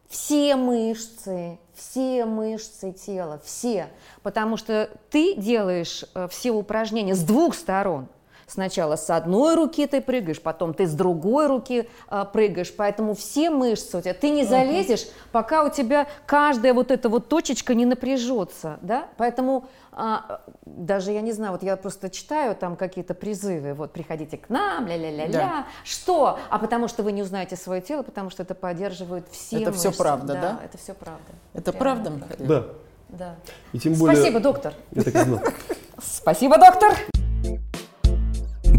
[0.07, 3.88] все мышцы, все мышцы тела, все.
[4.23, 8.07] Потому что ты делаешь э, все упражнения с двух сторон.
[8.47, 13.49] Сначала с одной руки ты прыгаешь, потом ты с другой руки а, прыгаешь, поэтому все
[13.49, 17.86] мышцы у тебя, ты не залезешь, пока у тебя каждая вот эта вот точечка не
[17.86, 23.73] напряжется, да, поэтому а, даже я не знаю, вот я просто читаю там какие-то призывы,
[23.73, 25.65] вот приходите к нам, ля-ля-ля-ля, Да.
[25.84, 26.38] что?
[26.49, 29.91] А потому что вы не узнаете свое тело, потому что это поддерживает все Это мышцы.
[29.91, 30.60] правда, да?
[30.63, 31.21] это все правда.
[31.53, 32.47] Это Реально правда, Михаил?
[32.47, 32.65] Да.
[33.10, 33.36] Да.
[33.73, 34.15] И тем более...
[34.17, 34.73] Спасибо, доктор.
[34.91, 35.39] Я так и знал.
[36.01, 36.93] Спасибо, доктор.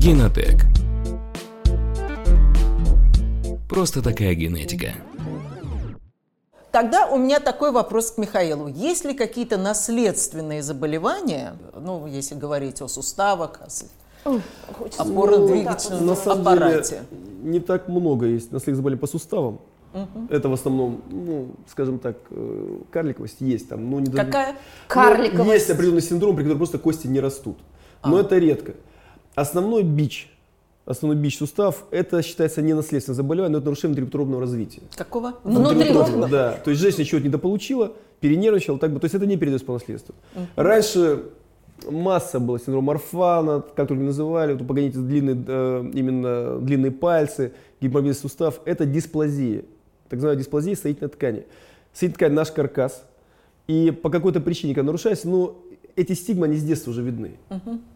[0.07, 0.67] Генотек.
[3.69, 4.93] Просто такая генетика.
[6.71, 8.69] Тогда у меня такой вопрос к Михаилу.
[8.69, 13.61] Есть ли какие-то наследственные заболевания, ну, если говорить о суставах,
[14.25, 14.31] о
[14.97, 17.03] опорно-двигательном самом аппарате?
[17.11, 19.59] деле, не так много есть наследственных заболеваний по суставам.
[20.31, 24.53] Это в основном, ну, скажем так, э, карликовость есть там, но не до- Какая?
[24.53, 25.51] Ну, Карликовость.
[25.51, 27.59] Есть определенный синдром, при котором просто кости не растут.
[28.05, 28.75] Но это редко.
[29.37, 30.31] Основной бич,
[30.87, 34.81] основной бич сустав, это считается не наследственное заболевание, но это нарушение внутриутробного развития.
[34.97, 35.35] Какого?
[35.45, 36.27] Внутриутробного.
[36.27, 39.75] Да, то есть женщина чего-то недополучила, перенервничала, так бы, то есть это не передается по
[39.75, 40.15] наследству.
[40.57, 41.25] Раньше
[41.87, 48.15] масса была синдром Марфана, как только называли, вот погоните длинные, э, именно длинные пальцы, гипомобильный
[48.15, 49.65] сустав, это дисплазия,
[50.09, 51.45] так называемая дисплазия соединительной ткани.
[51.93, 53.05] Соединительная ткань наш каркас,
[53.67, 55.59] и по какой-то причине, когда нарушается, ну,
[55.97, 57.33] эти стигмы, они с детства уже видны.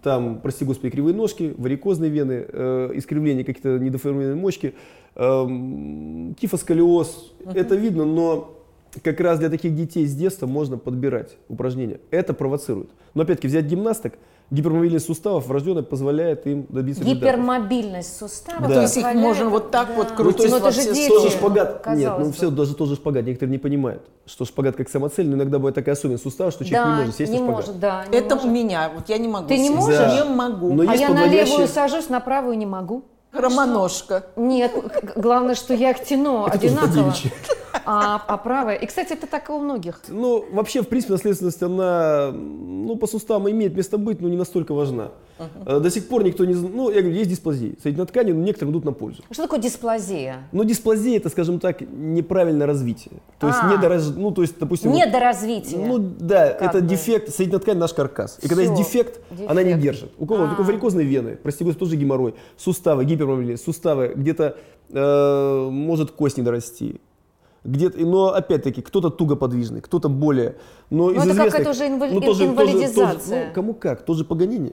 [0.02, 4.74] Там, прости господи, кривые ножки, варикозные вены, э, искривление какие-то недоформированные мочки,
[5.16, 7.34] эм, кифосколиоз.
[7.54, 8.56] Это видно, но
[9.02, 12.00] как раз для таких детей с детства можно подбирать упражнения.
[12.10, 12.90] Это провоцирует.
[13.14, 14.14] Но опять-таки взять гимнасток,
[14.50, 17.04] гипермобильность суставов врожденная позволяет им добиться.
[17.04, 18.66] Гипермобильность сустава.
[18.68, 18.74] Да.
[18.74, 20.14] То есть их позволяет- можно вот так вот Да.
[20.14, 21.08] крутить Ну, то есть во это же все дети.
[21.08, 21.86] Тоже шпагат.
[21.94, 22.32] Нет, ну бы.
[22.32, 23.24] все даже тоже шпагат.
[23.24, 26.84] Некоторые не понимают, что шпагат как самоцель, но иногда бывает такая особенность сустава, что человек
[26.84, 27.66] Да, не может сесть не на шпагат.
[27.66, 28.04] может, да.
[28.10, 28.50] не Это может.
[28.50, 29.80] у меня, вот я не могу Ты не сесть.
[29.80, 29.98] можешь?
[29.98, 30.24] Да.
[30.24, 30.72] Не могу.
[30.74, 33.04] Но А я на подводящие- левую сажусь, на правую не могу.
[33.32, 34.24] Романожка.
[34.34, 34.72] Нет,
[35.14, 37.14] главное, что я их тяну Это одинаково.
[37.84, 38.76] а, а правая...
[38.76, 40.00] И, кстати, это так и у многих.
[40.08, 44.72] Ну, вообще, в принципе, наследственность, она, ну, по суставам имеет место быть, но не настолько
[44.74, 45.10] важна.
[45.66, 47.76] Э, До сих пор никто не знает, ну, я говорю, есть дисплазии.
[47.82, 49.22] Соединительные ткани, но некоторым идут на пользу.
[49.30, 50.48] Что такое дисплазия?
[50.52, 53.14] Но дисплазия это, скажем так, неправильное развитие.
[53.38, 53.72] То есть, А.
[53.74, 54.02] недораж...
[54.16, 54.92] ну, то есть, допустим...
[54.92, 55.80] Недоразвитие.
[55.86, 56.86] Ну да, Как это бы.
[56.88, 58.38] дефект, соединительная ткань наш каркас.
[58.42, 59.82] И когда Всё, есть дефект, она не дефект.
[59.82, 60.12] держит.
[60.18, 60.44] У кого?
[60.44, 60.48] А.
[60.48, 64.56] Только варикозные вены, прости господи, тоже геморрой, суставы, гипермобильные, суставы, где-то
[64.90, 67.00] э, может кость не дорасти.
[67.64, 70.56] Где-то, но опять-таки, кто-то туго подвижный, кто-то более.
[70.88, 73.14] Но Ну, из это известных- какая-то уже инвали- ну, тоже- тоже- инвалидизация.
[73.16, 74.72] тоже- ну, кому как, тоже Паганини.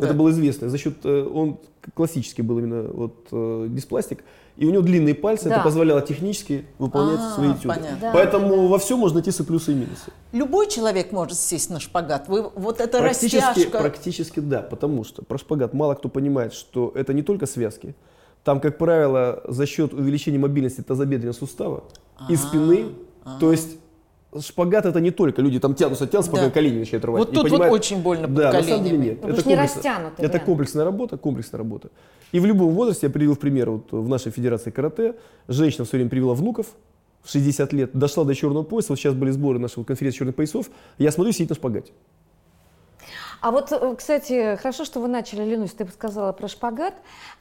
[0.00, 0.68] Это было известно.
[0.68, 1.58] За счет, э, он
[1.94, 4.24] классический был именно вот, э, диспластик.
[4.56, 5.56] И у него длинные пальцы, Да.
[5.56, 7.68] это позволяло технически выполнять А, свои этюды.
[7.68, 7.98] понятно.
[8.00, 10.10] Да, Поэтому во всем можно найти и плюсы и минусы.
[10.32, 12.28] Любой человек может сесть на шпагат.
[12.28, 13.78] Вы, вот это Практически, растяжка.
[13.78, 17.94] практически да, потому что про шпагат мало кто понимает, что это не только связки.
[18.42, 21.84] Там, как правило, за счет увеличения мобильности тазобедренного сустава
[22.28, 22.86] и спины,
[23.40, 23.78] то есть
[24.40, 26.50] шпагат это не только люди там тянутся, тянутся, пока Да.
[26.50, 27.18] колени начинают рвать.
[27.20, 29.38] Вот тут вот очень больно под Да, на самом деле нет.
[29.38, 30.44] Что не растянуты, это прям.
[30.44, 31.90] комплексная работа, комплексная работа.
[32.32, 35.14] И в любом возрасте, я привел в пример, вот в нашей федерации карате,
[35.46, 36.66] женщина все время привела внуков,
[37.22, 40.68] в 60 лет, дошла до черного пояса, вот сейчас были сборы нашей конференции черных поясов,
[40.98, 41.92] я смотрю, сидит на шпагате.
[43.40, 46.94] А вот, э, кстати, хорошо, что вы начали, Ленусь, ты сказала про шпагат.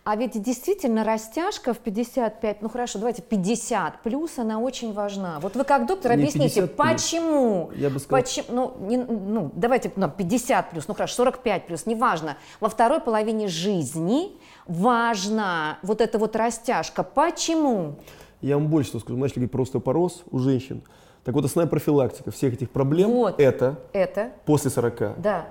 [0.05, 5.39] А ведь действительно растяжка в 55, ну хорошо, давайте 50 плюс, она очень важна.
[5.39, 6.91] Вот вы как доктор Не объясните, 50 плюс.
[6.91, 7.71] почему?
[7.73, 11.85] Я бы сказал- Почему, ну, не- ну, давайте ну, 50 плюс, ну хорошо, 45 плюс,
[11.85, 12.35] неважно.
[12.59, 14.33] Во второй половине жизни
[14.67, 17.03] важна вот эта вот растяжка.
[17.03, 17.95] Почему?
[18.41, 19.15] Я вам больше что скажу.
[19.17, 20.81] Мы начали говорить про остеопороз у женщин.
[21.23, 23.39] Так вот, основная профилактика всех этих проблем Вот.
[23.39, 25.45] это Это, после 40 да.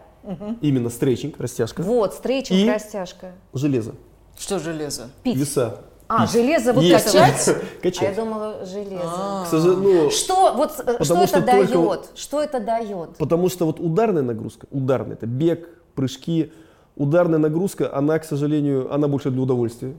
[0.60, 2.68] именно стретчинг, растяжка, Вот, стрейчинг, И?
[2.70, 3.32] растяжка.
[3.54, 3.94] железо,
[4.38, 5.08] Что железо?
[5.22, 5.36] Пить.
[5.36, 5.82] веса.
[6.08, 7.06] А, железо вот Есть.
[7.06, 7.12] вот.
[7.22, 7.48] Качать?
[7.48, 8.16] А я Качать.
[8.16, 9.00] думала, железо.
[9.04, 9.44] А.
[9.44, 11.72] К сожалению, ну, Что, вот, э, что Потому это что дает?
[11.72, 13.16] только- Что это дает?
[13.16, 16.52] Потому что вот ударная нагрузка, ударная, это бег, прыжки,
[16.96, 19.94] ударная нагрузка, она, к сожалению, она больше для удовольствия.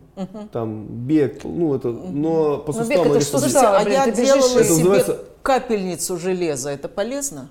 [0.52, 4.12] Там бег, ну это, но по Ну, бег суставам это что Слушайте, а блин, я
[4.12, 6.70] делала Это себе называется- капельницу железа.
[6.70, 7.50] Это полезно?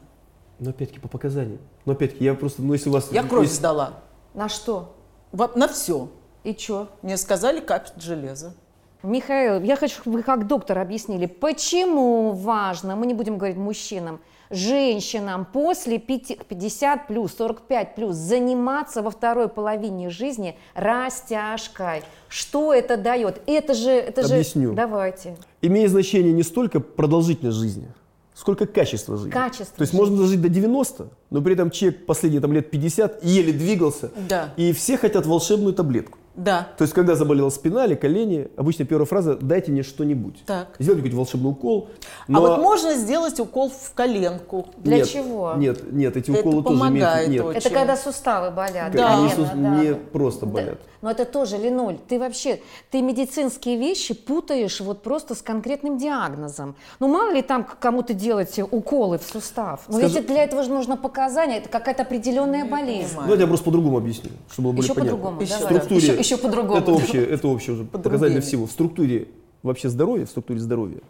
[0.61, 1.59] Но опять-таки по показаниям.
[1.85, 3.09] Но опять-таки я просто, ну если у вас...
[3.11, 3.95] Я кровь есть- сдала.
[4.35, 4.95] На что?
[5.33, 6.09] Во- На все.
[6.45, 6.89] И чё?
[7.03, 8.55] Мне сказали капать железо.
[9.03, 14.21] Михаил, я хочу, чтобы вы как доктор объяснили, почему важно, мы не будем говорить мужчинам,
[14.49, 22.03] женщинам после пяти- 50 плюс, 45 плюс заниматься во второй половине жизни растяжкой.
[22.29, 23.41] Что это дает?
[23.47, 23.91] Это же...
[23.91, 24.35] Это же...
[24.35, 24.73] Объясню.
[24.73, 25.37] Давайте.
[25.63, 27.89] имеет значение не столько продолжительность жизни,
[28.35, 29.31] сколько качество жизни.
[29.31, 29.99] Качество То есть жизни.
[30.01, 34.51] можно дожить до 90, но при этом человек последние там, лет 50 еле двигался, Да.
[34.57, 36.19] и все хотят волшебную таблетку.
[36.35, 36.69] Да.
[36.79, 40.43] То есть, когда заболела спина или колени, обычно первая фраза «дайте мне что-нибудь».
[40.47, 40.77] Так.
[40.79, 41.91] Сделайте какой-то волшебный укол.
[42.33, 44.67] А вот можно сделать укол в коленку.
[44.79, 45.55] Для нет, чего?
[45.57, 47.45] Нет, нет, эти Это уколы тоже помогает имеют...
[47.45, 47.59] Нет, очень.
[47.59, 48.93] Это когда суставы болят.
[48.93, 49.19] Да.
[49.19, 49.55] они да.
[49.55, 50.53] не просто Да.
[50.53, 50.79] болят.
[51.03, 56.77] Но это тоже, Леноль, ты вообще, ты медицинские вещи путаешь вот просто с конкретным диагнозом.
[57.01, 59.81] Ну, мало ли там кому-то делать уколы в сустав.
[59.89, 63.09] Но Скажи- если для этого же нужно показания, это какая-то определенная болезнь.
[63.09, 63.23] понимаю.
[63.25, 65.19] Давайте я просто по-другому объюсню, чтобы было более Еще понятно.
[65.19, 66.79] по-другому, структуре, Еще, еще по-другому.
[66.81, 68.67] Это общее, это общее уже показатель всего.
[68.67, 69.29] В структуре
[69.63, 71.01] вообще здоровья, в структуре здоровья,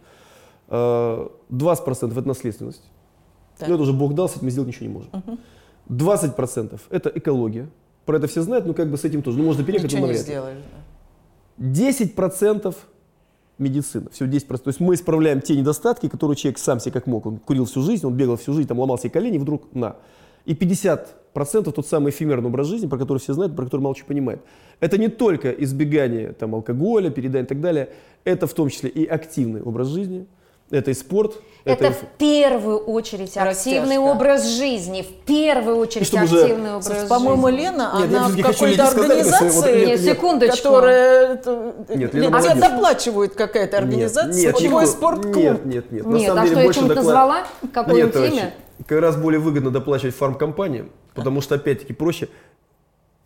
[0.69, 2.83] э, 20% это наследственность.
[3.57, 3.69] Так.
[3.69, 5.09] Это уже Бог дал, с этим мы сделать ничего не можем.
[5.89, 7.69] 20% это экология.
[8.05, 9.37] Про это все знают, но как бы с этим тоже.
[9.37, 10.33] Ну, можно переехать, но Ничего не навряд ли.
[10.33, 10.63] сделаешь.
[11.57, 12.75] 10%
[13.57, 14.09] медицина.
[14.09, 14.63] Всего 10%.
[14.63, 17.25] То есть мы исправляем те недостатки, которые человек сам себе как мог.
[17.25, 19.95] Он курил всю жизнь, он бегал всю жизнь, там ломал себе колени, вдруг на.
[20.45, 24.05] И 50% тот самый эфемерный образ жизни, про который все знают, про который мало что
[24.05, 24.41] понимает.
[24.79, 27.89] Это не только избегание там, алкоголя, переедания и так далее.
[28.25, 30.25] Это в том числе и активный образ жизни.
[30.71, 31.35] Это и спорт.
[31.65, 33.99] Это и- в первую очередь активный Растяжка.
[33.99, 35.01] образ жизни.
[35.03, 37.07] В первую очередь чтобы уже- активный образ жизни.
[37.07, 40.57] По-моему, Лена, Нет, она в какой-то сказать, вот организации, Нет, секундочку.
[40.57, 41.33] которая...
[41.33, 45.35] это, Нет, Лена тебе доплачивает какая-то организация, нет, твой Никол, спортклуб.
[45.35, 46.05] Нет, нет, нет.
[46.07, 47.43] На Нет, самом а деле что я больше чем-то доклад- назвала?
[47.73, 48.53] Какое Нет, имя?
[48.87, 52.29] Как раз более выгодно доплачивать фармкомпаниям, потому что, опять-таки, проще.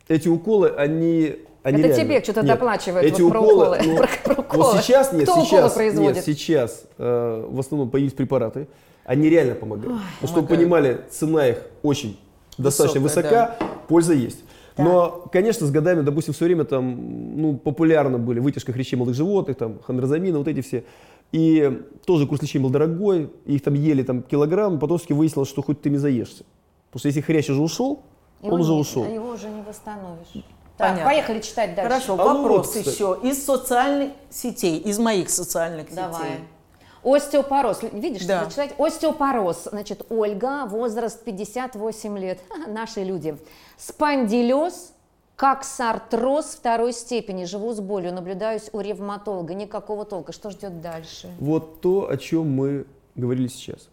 [0.08, 3.80] Эти уколы, они, они Это реально- тебе что-то Нет, доплачивает Эти вот про уколы, уколы.
[3.86, 4.64] ну, Про- про уколы.
[4.64, 6.16] Вот сейчас, нет, Кто уколы сейчас, производит?
[6.16, 8.68] нет, сейчас э, в основном появились препараты,
[9.04, 10.00] они реально помогают.
[10.22, 12.18] Но чтобы понимали, цена их очень
[12.58, 13.58] достаточно высока,
[13.88, 14.40] польза есть.
[14.78, 19.58] Но, конечно, с годами, допустим, все время там, ну, популярны были вытяжка хрящей молодых животных,
[19.58, 20.84] там, хондрозамины, вот эти все.
[21.32, 25.82] И тоже курс лечения был дорогой, их там ели там килограмм, потом выяснилось, что хоть
[25.82, 26.46] ты не заешься.
[26.90, 28.04] Потому что если хрящ уже ушел,
[28.42, 29.06] Его он уже не- ушел.
[29.06, 30.28] Его уже не восстановишь.
[30.78, 31.06] Так, Понятно.
[31.06, 31.90] поехали читать дальше.
[31.92, 32.88] Хорошо, А ну вопрос вот, кстати.
[32.96, 36.22] еще из социальных сетей, из моих социальных Давай.
[36.22, 36.40] сетей.
[37.04, 37.80] Остеопороз.
[37.94, 38.44] Видишь, Да.
[38.46, 38.76] зачитать?
[38.78, 39.64] Остеопороз.
[39.72, 42.40] Значит, Ольга, возраст 58 лет.
[42.68, 43.38] Наши люди.
[43.78, 44.94] Спондилез,
[45.38, 47.46] коксартроз второй степени.
[47.46, 49.54] Живу с болью, наблюдаюсь у ревматолога.
[49.54, 50.34] Никакого толка.
[50.34, 51.30] Что ждет дальше?
[51.40, 52.86] Вот то, о чем мы
[53.16, 53.88] говорили сейчас.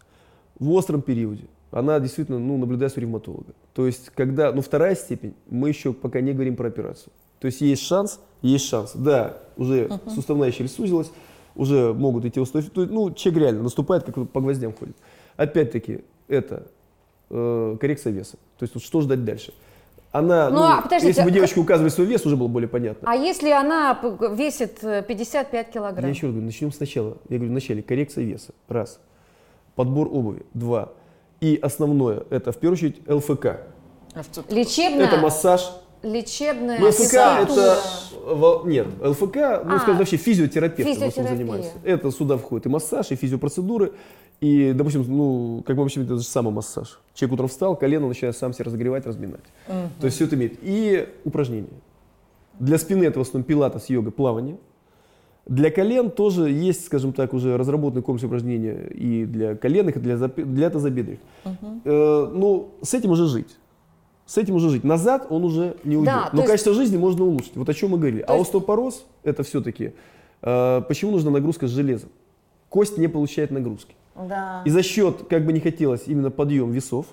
[0.59, 3.53] В остром периоде она действительно ну, наблюдается у ревматолога.
[3.73, 7.13] То есть, когда, ну, вторая степень, мы еще пока не говорим про операцию.
[7.39, 8.93] То есть, есть шанс, есть шанс.
[8.95, 11.11] Да, уже суставная щель сузилась,
[11.55, 14.95] уже могут идти есть, Ну, человек реально наступает, как по гвоздям ходит.
[15.35, 16.67] Опять-таки, это
[17.29, 18.37] э, коррекция веса.
[18.57, 19.53] То есть, вот что ждать дальше?
[20.15, 22.69] Она, Ну, ну, а подождите, если бы а- девочка указывали свой вес, уже было более
[22.69, 23.05] понятно.
[23.11, 23.99] А если она
[24.31, 26.05] весит э, 55 килограмм?
[26.05, 27.17] Я еще раз говорю, начнем сначала.
[27.27, 28.53] Я говорю, вначале коррекция веса.
[28.69, 29.01] Раз.
[29.75, 30.43] Подбор обуви.
[30.53, 30.93] Два.
[31.41, 33.45] И основное, это в первую очередь ЛФК.
[34.13, 34.21] А?
[34.47, 35.69] Лечебная, Это массаж.
[36.01, 37.79] лечебная Ну, ЛФК это...
[38.63, 39.35] Нет, ЛФК,
[39.65, 41.71] ну, А, скажем, вообще физиотерапевт в основном занимается.
[41.83, 43.91] Это сюда входит и массаж, и физиопроцедуры.
[44.41, 46.99] И, допустим, ну, как мы вообще это же самомассаж.
[47.13, 49.43] Человек утром встал, колено начинает сам себя разогревать, разминать.
[49.67, 50.59] То есть все это имеет.
[50.61, 51.69] И упражнения.
[52.59, 54.57] Для спины это в основном пилатес, йога, плавание.
[55.45, 60.17] Для колен тоже есть, скажем так, уже разработанный комплекс упражнений и для коленных, и для,
[60.17, 61.19] для тазобедренных.
[61.43, 63.55] Э, ну, с этим уже жить.
[64.25, 64.83] С этим уже жить.
[64.83, 66.13] Назад он уже не уйдет.
[66.13, 67.55] Да, Но есть- качество жизни можно улучшить.
[67.55, 68.23] Вот о чем мы говорили.
[68.23, 69.93] То а есть- остеопороз это все-таки
[70.41, 72.09] э, почему нужна нагрузка с железом?
[72.69, 73.95] Кость не получает нагрузки.
[74.15, 74.61] Да.
[74.65, 77.07] И за счет, как бы не хотелось, именно подъем весов,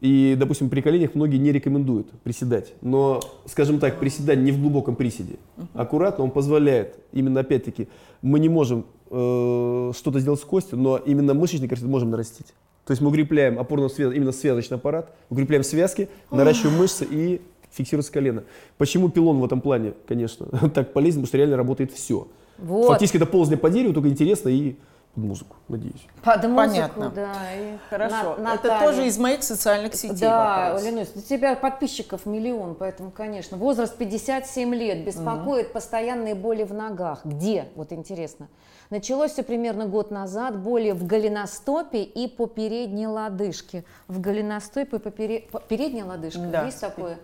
[0.00, 2.74] и, допустим, при коленях многие не рекомендуют приседать.
[2.80, 5.36] Но, скажем так, приседать не в глубоком приседе.
[5.74, 7.88] Аккуратно, он позволяет, именно опять-таки,
[8.20, 12.48] мы не можем э, что-то сделать с костью, но именно мышечный корсет можем нарастить.
[12.84, 17.40] То есть мы укрепляем опорно именно связочный аппарат, укрепляем связки, наращиваем мышцы и
[17.70, 18.42] фиксируется колено.
[18.78, 22.26] Почему пилон в этом плане, конечно, так полезен, потому что реально работает все.
[22.58, 22.88] Вот.
[22.88, 24.74] Фактически это ползание по дереву, только интересно и
[25.14, 26.06] под музыку, надеюсь.
[26.24, 27.10] Под музыку, Понятно.
[27.10, 27.34] да.
[27.54, 28.36] и Хорошо.
[28.38, 28.86] На- Это Наталья.
[28.88, 31.10] тоже из моих социальных сетей Да, вопрос.
[31.16, 33.56] У тебя подписчиков миллион, поэтому, конечно.
[33.58, 37.20] Возраст 57 лет, беспокоит постоянные боли в ногах.
[37.24, 37.68] Где?
[37.76, 38.48] Вот интересно.
[38.92, 43.84] Началось все примерно год назад, боли в голеностопе и по передней лодыжке.
[44.06, 46.66] В голеностопе и по, пере- по- передняя лодыжка, Да.
[46.66, 47.16] есть такое?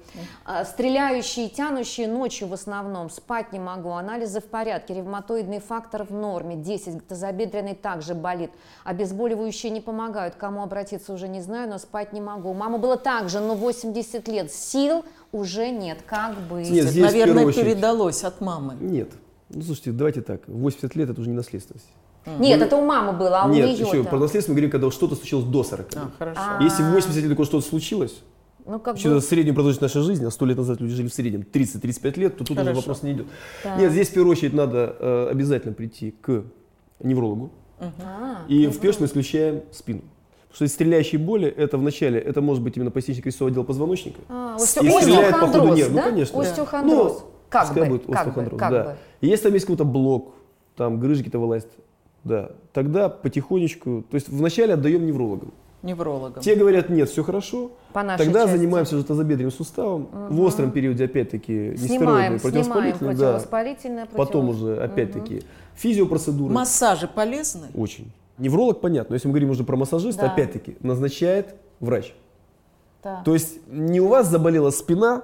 [0.47, 6.11] А, стреляющие, тянущие ночью в основном, спать не могу, анализы в порядке, ревматоидный фактор в
[6.11, 8.51] норме, 10, тазобедренный также болит,
[8.85, 12.49] обезболивающие не помогают, кому обратиться уже не знаю, но спать не могу.
[12.49, 16.71] У мамы было так же, но 80 лет, сил уже нет, как быть?
[16.71, 18.75] Нет, здесь наверное, передалось от мамы.
[18.81, 19.11] Нет.
[19.51, 20.43] Ну, слушайте, давайте так.
[20.47, 21.87] 80 лет это уже не наследственность.
[22.39, 24.91] Нет, это у мамы было, а Нет, у еще нее про наследство мы говорим, когда
[24.91, 25.97] что-то случилось до 40 лет.
[26.05, 26.41] А, хорошо.
[26.43, 26.63] А.
[26.63, 28.21] Если в 80 лет такое что-то случилось,
[28.67, 31.15] Ну, как учитывая бы, среднюю продолжительность нашей жизни, а 100 лет назад люди жили в
[31.15, 32.77] среднем 30-35 лет, то тут уже Хорошо.
[32.81, 33.27] вопрос не идет.
[33.65, 33.77] Да.
[33.77, 36.45] Нет, здесь в первую очередь надо э, обязательно прийти к
[37.03, 37.51] неврологу.
[37.81, 40.03] а, И в первую мы исключаем спину.
[40.51, 44.21] Потому что стреляющие боли, это вначале, это может быть именно пояснично-крестцовый отдел позвоночника.
[44.29, 45.93] а, И остео- стреляет по ходу остеохондроз, нерв.
[45.95, 46.03] да?
[46.05, 46.41] Ну, конечно.
[46.41, 47.13] Остеохондроз.
[47.21, 48.85] Ну, как пускай бы, будет как бы, как да.
[48.85, 48.97] бы.
[49.21, 50.35] И Если там есть какой-то блок,
[50.77, 51.69] там грыжи какие-то вылазят,
[52.25, 55.53] да, тогда потихонечку, то есть вначале отдаем неврологам.
[55.83, 56.43] Неврологом.
[56.43, 58.57] Те говорят, нет, все хорошо, По нашей тогда части.
[58.57, 60.09] занимаемся уже тазобедренным суставом.
[60.29, 63.23] В остром периоде, опять-таки, нестероидные, снимаем противовоспалительные, да.
[63.33, 65.43] противовоспалительное, Потом противовос- уже, опять-таки,
[65.77, 66.53] физиопроцедуры.
[66.53, 67.69] Массажи полезны?
[67.77, 68.11] Очень.
[68.39, 70.33] Невролог, понятно, но если мы говорим уже про массажиста, Да.
[70.33, 72.13] опять-таки, назначает врач.
[73.03, 73.23] Да.
[73.25, 75.23] То есть не у вас заболела спина,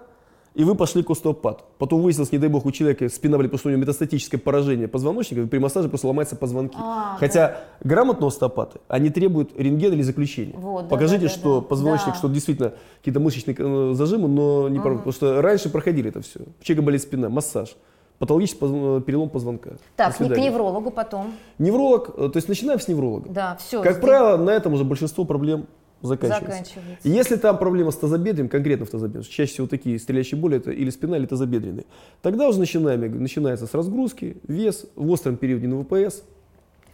[0.55, 1.65] и вы пошли к остеопату.
[1.79, 5.43] Потом выяснилось, не дай бог, у человека спина потому что у него метастатическое поражение позвоночника,
[5.43, 6.77] и при массаже просто ломаются позвонки.
[6.81, 10.55] А, Хотя грамотные остеопаты, они требуют рентгена или заключения.
[10.57, 11.67] Вот, да, Покажите, да, да, что да.
[11.67, 12.19] позвоночник, Да.
[12.19, 15.01] что действительно какие-то мышечные э, зажимы, но не прорвут.
[15.05, 16.41] Потому что раньше проходили это все.
[16.61, 17.75] У человека болит спина, массаж.
[18.21, 19.71] Патологический позв- перелом позвонка.
[19.97, 21.33] Так, к неврологу потом.
[21.59, 23.29] Невролог, э, то есть начинаем с невролога.
[23.29, 23.83] Да, все.
[23.83, 25.67] Как правило, на этом уже большинство проблем
[26.03, 26.51] заканчивается.
[26.51, 27.09] Заканчивается.
[27.09, 30.71] И Если там проблема с тазобедренным, конкретно в тазобедренном, чаще всего такие стреляющие боли, это
[30.71, 31.85] или спина, или тазобедренные,
[32.23, 36.23] тогда уже начинаем, начинается с разгрузки, вес, в остром периоде на ВПС,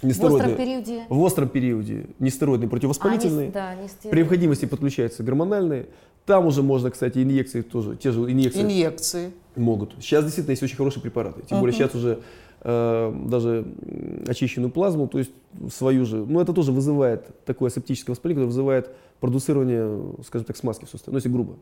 [0.02, 1.02] В остром нестероидные- периоде.
[1.08, 5.86] в остром периоде нестероидные противовоспалительные, А, не да, при необходимости подключаются гормональные,
[6.26, 9.30] там уже можно, кстати, инъекции тоже, те же инъекции Инъекции.
[9.56, 9.94] могут.
[10.00, 11.42] Сейчас действительно есть очень хорошие препараты.
[11.48, 12.20] Тем более сейчас уже
[12.62, 15.30] даже м, очищенную плазму, то есть
[15.72, 16.16] свою же.
[16.26, 18.90] Но это тоже вызывает такое асептическое воспаление, которое вызывает
[19.20, 21.12] продуцирование, скажем так, смазки в суставе.
[21.12, 21.54] Ну, если грубо.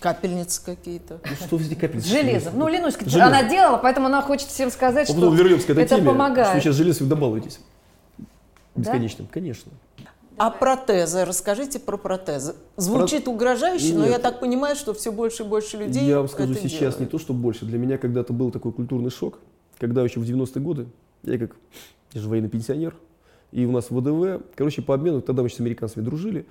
[0.00, 1.20] Капельницы какие-то.
[1.24, 2.08] Ну, что эти капельницы?
[2.08, 2.54] С железом.
[2.56, 3.26] Ну, Ленуська, Железо.
[3.26, 6.10] она делала, поэтому она хочет всем сказать, А что вернемся к этой это теме, что
[6.12, 6.62] вы помогает.
[6.62, 7.60] сейчас железо добавитесь.
[8.74, 9.70] Бесконечным, конечно.
[10.38, 11.26] А протезы?
[11.26, 12.54] Расскажите про протезы.
[12.78, 14.12] Звучит угрожающе, но Нет.
[14.12, 17.00] я так понимаю, что все больше и больше людей Я вам скажу сейчас делают.
[17.00, 17.66] не то, что больше.
[17.66, 19.38] Для меня когда-то был такой культурный шок,
[19.82, 20.86] когда еще в 90-е годы,
[21.24, 21.56] я как
[22.12, 22.94] я же военный пенсионер,
[23.50, 26.46] и у нас ВДВ, короче, по обмену, тогда мы еще с американцами дружили,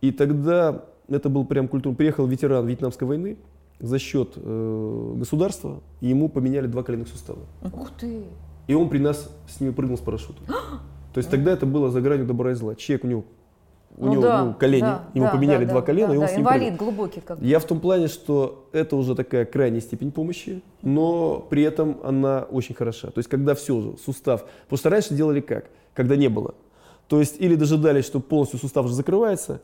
[0.00, 3.36] и тогда это был прям культура, приехал ветеран Вьетнамской войны,
[3.78, 7.40] за счет э, государства, и ему поменяли два коленных сустава.
[7.62, 8.24] Ух ты.
[8.68, 10.46] И он при нас с ними прыгнул с парашютом.
[11.12, 12.74] То есть тогда это было за гранью добра и зла.
[12.74, 13.24] Человек у него,
[13.96, 16.14] у Ну него да, ну, колени, да, ему да, поменяли да, два да, колена, да,
[16.14, 17.40] и он да, с ним инвалид глубокий как.
[17.40, 22.46] Я в том плане, что это уже такая крайняя степень помощи, но при этом она
[22.50, 23.08] очень хороша.
[23.08, 24.44] То есть когда все уже, сустав.
[24.64, 25.66] Потому что раньше делали как?
[25.94, 26.54] Когда не было.
[27.08, 29.60] То есть или дожидались, что полностью сустав уже закрывается,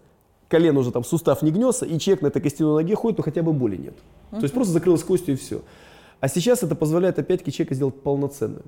[0.48, 3.42] колено уже там сустав не гнется, и человек на этой костяной ноге ходит, но хотя
[3.42, 3.94] бы боли нет.
[4.30, 5.62] То есть просто закрылась костью и все.
[6.20, 8.62] А сейчас это позволяет опять-таки человека сделать полноценным.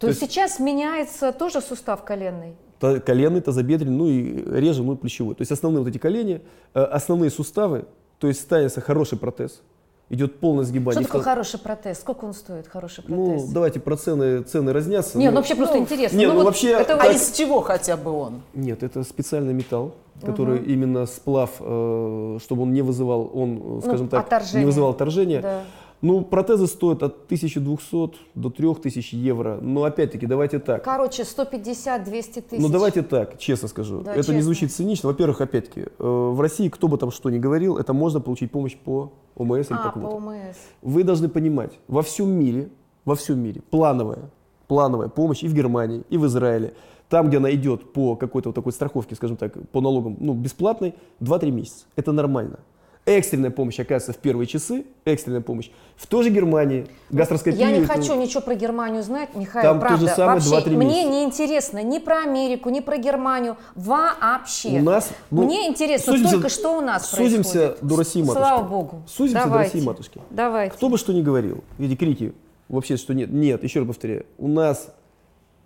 [0.00, 2.54] То есть сейчас меняется тоже сустав коленный?
[2.80, 5.34] Та- коленный, тазобедренный, ну и реже, ну и плечевой.
[5.34, 6.42] То есть основные вот эти колени,
[6.74, 7.86] э, основные суставы,
[8.18, 9.62] то есть ставится хороший протез,
[10.10, 11.00] идет полное сгибание.
[11.00, 11.98] Что такое хороший протез?
[12.00, 13.48] Сколько он стоит, хороший Ну, протез?
[13.50, 15.16] давайте про цены, цены разнятся.
[15.16, 16.16] Не, но- ну вообще просто интересно.
[16.18, 18.42] не, ну вот вообще- это А из чего хотя бы он?
[18.52, 24.08] Нет, это специальный металл, который именно сплав, э, чтобы он не вызывал, он, э, скажем
[24.08, 24.60] так, Ну, отторжение.
[24.60, 25.40] не вызывал отторжения.
[25.40, 25.62] Да.
[26.02, 29.58] Ну, протезы стоят от 1200 до 3000 евро.
[29.60, 30.84] Но опять-таки, давайте так.
[30.84, 32.62] Короче, 150-200 тысяч.
[32.62, 34.00] Ну давайте так, честно скажу.
[34.02, 34.32] Да, это честно.
[34.32, 35.08] не звучит цинично.
[35.08, 38.76] Во-первых, опять-таки, э, в России, кто бы там что ни говорил, это можно получить помощь
[38.76, 40.16] по ОМС или А, по по кому-то.
[40.16, 40.56] ОМС.
[40.82, 42.68] Вы должны понимать, во всем мире,
[43.04, 44.30] во всем мире плановая,
[44.68, 46.74] плановая помощь и в Германии, и в Израиле,
[47.08, 50.94] там, где она идет по какой-то вот такой страховке, скажем так, по налогам, ну, бесплатной,
[51.20, 51.86] 2-3 месяца.
[51.96, 52.58] Это нормально.
[53.10, 55.70] Экстренная помощь, оказывается, в первые часы, экстренная помощь.
[55.96, 57.56] В той же Германии гастроскопия.
[57.60, 60.08] Я не это- хочу ничего про Германию знать, Михаил, Там то правда.
[60.08, 64.80] же самое вообще, 2-3 мне не интересно ни про Америку, ни про Германию, вообще.
[64.80, 67.78] У нас, ну, мне интересно сузимся- только, что у нас Сузимся происходит.
[67.82, 68.38] до России, матушки.
[68.40, 69.02] Слава Богу.
[69.06, 69.72] Сузимся до Давайте.
[69.74, 70.20] России, матушки.
[70.30, 70.74] Давайте.
[70.74, 72.34] Кто бы что ни говорил, эти крики,
[72.68, 74.92] вообще, что нет, нет, еще раз повторяю, у нас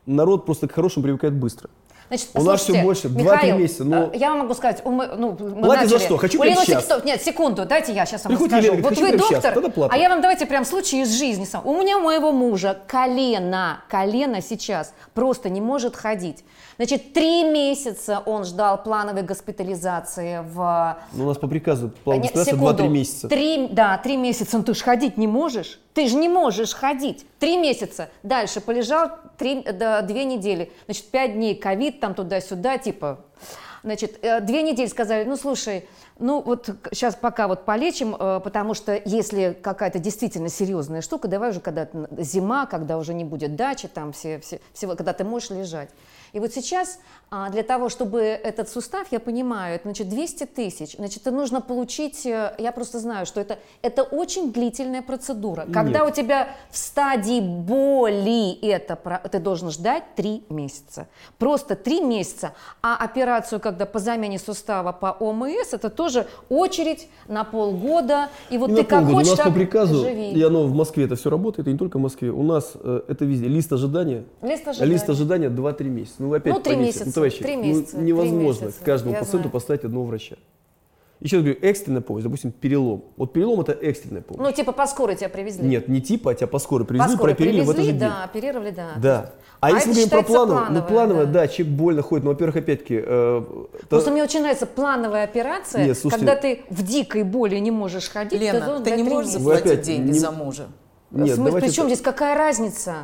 [0.04, 1.70] народ просто к хорошему привыкает быстро.
[2.10, 5.06] Значит, У нас всё больше, два-три Михаил, месяца, но- э, Я вам могу сказать, мы-
[5.16, 6.06] ну, мы Платят за начали.
[6.08, 6.16] что?
[6.16, 6.84] Хочу прямо сейчас.
[6.88, 8.72] Сексто- Нет, секунду, дайте я сейчас вам Приходите, расскажу.
[8.78, 9.94] Елена, вот вы сейчас, доктор, плата.
[9.94, 11.44] а я вам давайте прям случай из жизни.
[11.44, 11.64] сам.
[11.64, 16.44] У меня у моего мужа колено, колено сейчас просто не может ходить.
[16.78, 22.32] Значит, три месяца он ждал плановой госпитализации в Ну, у нас по приказу план нет,
[22.32, 22.82] госпитализации секунду.
[22.82, 23.28] 2-3 месяца.
[23.28, 24.56] Три, да, три месяца.
[24.58, 25.78] Ну, ты же ходить не можешь.
[25.94, 27.26] Ты же не можешь ходить.
[27.38, 28.10] Три месяца.
[28.22, 30.72] Дальше полежал три, да, две недели.
[30.84, 33.24] Значит, пять дней ковид, там туда-сюда, типа.
[33.82, 35.88] Значит, э, две недели сказали, ну, слушай,
[36.18, 41.50] ну, вот сейчас пока вот полечим, э, потому что если какая-то действительно серьезная штука, давай
[41.50, 41.88] уже когда
[42.18, 45.88] зима, когда уже не будет дачи, там все, все, всего, когда ты можешь лежать.
[46.32, 46.98] И вот сейчас
[47.32, 51.60] а, для того, чтобы этот сустав, я понимаю, это значит 200 тысяч, значит, это нужно
[51.60, 55.66] получить, э, я просто знаю, что это, это очень длительная процедура.
[55.72, 58.96] Когда у тебя в стадии боли это,
[59.30, 61.06] ты должен ждать 3 месяца.
[61.38, 62.52] Просто 3 месяца.
[62.82, 68.28] А операцию, когда по замене сустава по ОМС, это тоже очередь на полгода.
[68.50, 70.32] И вот И ты как хочешь, у нас по приказу, живи.
[70.32, 72.30] и оно в Москве это все работает, и не только в Москве.
[72.30, 73.46] У нас э, это везде.
[73.46, 74.24] Лист ожидания.
[74.42, 74.92] Лист ожидания.
[74.92, 76.14] Лист ожидания 2-3 месяца.
[76.18, 76.98] Ну, опять Ну, три поймите.
[76.98, 79.52] месяца, Ну, товарищи, три ну, месяца, три невозможно месяца, каждому я пациенту знаю.
[79.52, 80.36] поставить одного врача.
[81.20, 83.04] Еще раз говорю, экстренная помощь, допустим, перелом.
[83.18, 84.42] Вот перелом это экстренная помощь.
[84.42, 85.68] Ну, типа по скорой тебя привезли.
[85.68, 88.00] Нет, не типа, а тебя по скорой по привезли, скорой прооперировали в этот же привезли,
[88.00, 88.08] день.
[88.08, 88.88] да, оперировали, да.
[88.96, 89.32] Да.
[89.60, 91.32] А, А если мы говорим про считается плановое, ну плановое, плановое, да.
[91.32, 91.48] да.
[91.48, 93.42] человек больно ходит, но, во-первых, опять-таки, э,
[93.82, 97.70] та- Просто мне очень нравится плановая операция, Нет, слушайте- когда ты в дикой боли не
[97.70, 98.40] можешь ходить.
[98.40, 100.68] Лена, ты не три можешь заплатить деньги не- за мужа?
[101.10, 102.94] нет, в смысле, давайте причем здесь какая разница?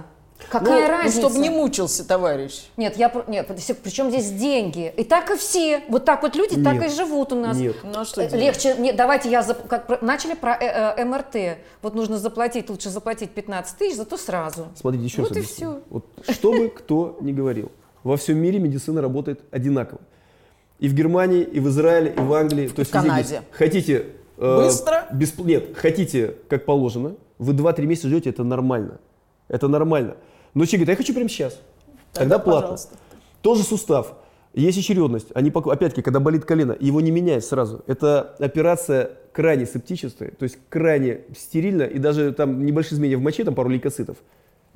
[0.50, 1.18] Какая ну, разница?
[1.20, 2.66] чтобы не мучился, товарищ.
[2.76, 3.50] Нет, я нет,
[3.82, 4.92] причем здесь деньги?
[4.96, 5.82] И так и все.
[5.88, 6.86] Вот так вот люди так Нет.
[6.86, 7.56] и живут у нас.
[7.56, 7.76] Нет.
[7.82, 8.44] Ну, а что Э, делать?
[8.44, 11.58] Легче, нет, давайте я, зап- как начали про э, э, МРТ.
[11.82, 14.68] Вот нужно заплатить, лучше заплатить 15 тысяч, зато сразу.
[14.76, 15.70] Смотрите, еще Вот раз и объясню.
[15.72, 15.80] всё.
[15.90, 17.72] Вот, что бы кто ни говорил,
[18.04, 20.00] во всем мире медицина работает одинаково.
[20.78, 22.68] И в Германии, и в Израиле, и в Англии.
[22.68, 23.42] то есть везде, Канаде.
[23.50, 24.06] Хотите...
[24.36, 25.08] э, Быстро?
[25.12, 28.98] бесп- Нет, хотите, как положено, вы 2-3 месяца ждете, это нормально.
[29.48, 30.16] Это нормально.
[30.56, 31.52] Но человек говорит, «А я хочу прямо сейчас.
[32.14, 32.60] Тогда, Тогда, платно.
[32.62, 32.94] пожалуйста.
[33.42, 34.14] Тоже сустав.
[34.54, 35.26] Есть очередность.
[35.34, 37.82] Они, опять-таки, когда болит колено, его не меняют сразу.
[37.86, 43.44] Это операция крайне септическая, то есть крайне стерильно, и даже там небольшие изменения в моче,
[43.44, 44.16] там пару лейкоцитов,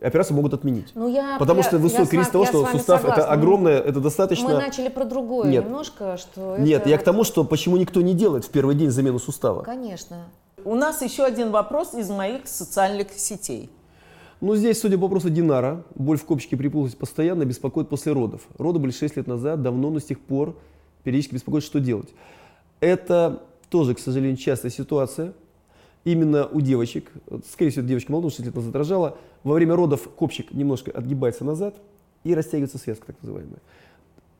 [0.02, 0.88] операцию могут отменить.
[0.94, 3.32] Ну, я, Потому я- что высокий риск того, что сустав это согласна.
[3.32, 4.48] огромное, это достаточно...
[4.48, 5.64] Мы начали про другое Нет.
[5.64, 8.90] немножко, что Нет, это я к тому, что почему никто не делает в первый день
[8.90, 9.62] замену сустава.
[9.62, 10.26] Конечно.
[10.62, 13.70] У нас еще один вопрос из моих социальных сетей.
[14.40, 18.40] Ну, здесь, судя по вопросу Динара, боль в копчике припухлость постоянно беспокоит после родов.
[18.56, 20.56] Роды были 6 лет назад, давно, но с тех пор
[21.04, 22.08] периодически беспокоит, что делать.
[22.80, 25.34] Это тоже, к сожалению, частая ситуация.
[26.04, 27.12] Именно у девочек,
[27.52, 31.74] скорее всего, девочка молодая, 6 лет назад рожала, во время родов копчик немножко отгибается назад,
[32.24, 33.60] и растягивается связка, так называемая.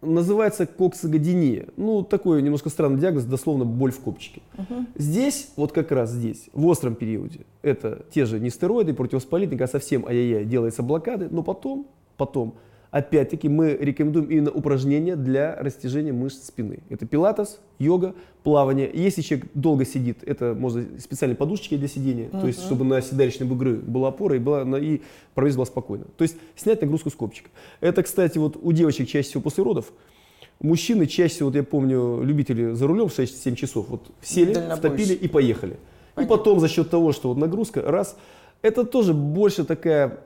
[0.03, 1.69] Называется коксагодиния.
[1.77, 4.41] Ну, такой немножко странный диагноз, дословно боль в копчике.
[4.97, 9.69] Здесь, вот как раз здесь, в остром периоде, это те же не стероиды, противовоспалительные, а
[9.69, 11.87] совсем ай-яй-яй, делается блокады, но потом,
[12.17, 12.55] потом
[12.91, 16.81] Опять-таки мы рекомендуем именно упражнения для растяжения мышц спины.
[16.89, 18.91] Это пилатес, йога, плавание.
[18.93, 22.41] Если человек долго сидит, это можно специальные подушечки для сидения, uh-huh.
[22.41, 25.03] то есть чтобы на седалищные бугры была опора и, была, и
[25.35, 26.07] провес была спокойно.
[26.17, 27.51] То есть снять нагрузку с копчика.
[27.81, 29.93] Это, кстати, вот у девочек чаще всего после родов.
[30.61, 35.15] Мужчины чаще всего, вот я помню, любители за рулем в 6-7 часов, вот сели, втопили
[35.15, 35.77] и поехали.
[36.15, 36.35] Понятно.
[36.35, 38.17] И потом за счет того, что вот нагрузка, раз,
[38.63, 40.19] это тоже больше такая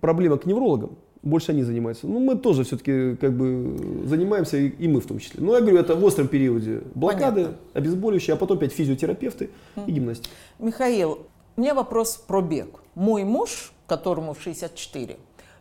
[0.00, 2.06] проблема к неврологам больше они занимаются.
[2.06, 5.40] Ну, мы тоже все-таки как бы занимаемся, и, и мы в том числе.
[5.40, 7.56] Но я говорю, это в остром периоде блокады, Понятно.
[7.74, 9.84] обезболивающие, а потом опять физиотерапевты mm.
[9.86, 10.30] и гимнастики.
[10.58, 12.82] Михаил, у меня вопрос про бег.
[12.94, 15.16] Мой муж, которому в 64,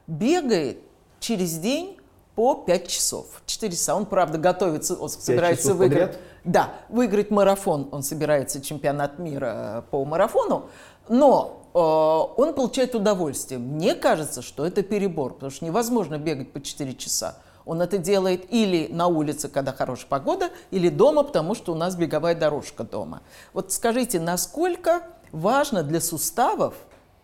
[0.07, 0.77] бегает
[1.19, 1.97] через день
[2.35, 3.41] по 5 часов.
[3.45, 3.95] 4 часа.
[3.95, 6.11] Он, правда, готовится, он собирается выиграть.
[6.11, 6.21] Подряд?
[6.43, 7.87] Да, выиграть марафон.
[7.91, 10.69] Он собирается чемпионат мира по марафону.
[11.07, 13.59] Но Э, он получает удовольствие.
[13.59, 17.37] Мне кажется, что это перебор, потому что невозможно бегать по 4 часа.
[17.65, 21.95] Он это делает или на улице, когда хорошая погода, или дома, потому что у нас
[21.95, 23.21] беговая дорожка дома.
[23.53, 26.73] Вот скажите, насколько важно для суставов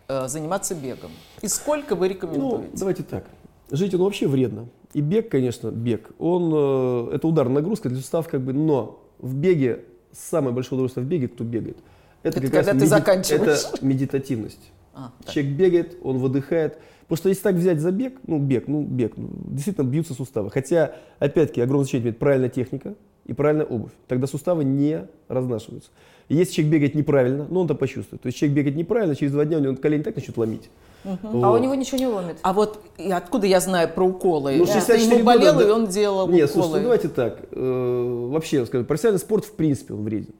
[0.06, 1.10] э, заниматься бегом?
[1.42, 2.68] И сколько вы рекомендуете?
[2.72, 3.24] Ну, давайте так.
[3.70, 4.68] Жить он вообще вредно.
[4.94, 9.34] И бег, конечно, бег, он, э, это удар, нагрузка для суставов, как бы, но в
[9.34, 11.78] беге, самое большое удовольствие в беге, кто бегает–
[12.22, 12.86] это, это как когда ты меди...
[12.86, 13.64] заканчиваешь.
[13.72, 14.70] Это медитативность.
[14.94, 16.78] А, Человек бегает, он выдыхает.
[17.02, 20.50] Потому что если так взять за бег, ну бег, ну бег, ну, действительно бьются суставы.
[20.50, 22.94] Хотя, опять-таки, огромное значение имеет правильная техника
[23.24, 23.92] и правильная обувь.
[24.08, 25.90] Тогда суставы не разнашиваются.
[26.28, 28.20] И если человек бегает неправильно, ну он это почувствует.
[28.20, 30.68] То есть человек бегает неправильно, через два дня у него колени так начнут ломить.
[31.04, 31.18] Угу.
[31.22, 31.44] Вот.
[31.44, 32.36] А у него ничего не ломит.
[32.42, 34.56] А вот и откуда я знаю про уколы?
[34.56, 36.62] Ну, 64 ему болел, года, и он делал Нет, уколы.
[36.64, 37.40] слушайте, ну, давайте так.
[37.52, 40.34] Э, вообще, скажу, профессиональный спорт в принципе он вреден.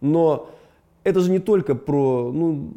[0.00, 0.50] Но
[1.04, 2.70] это же не только про, ну,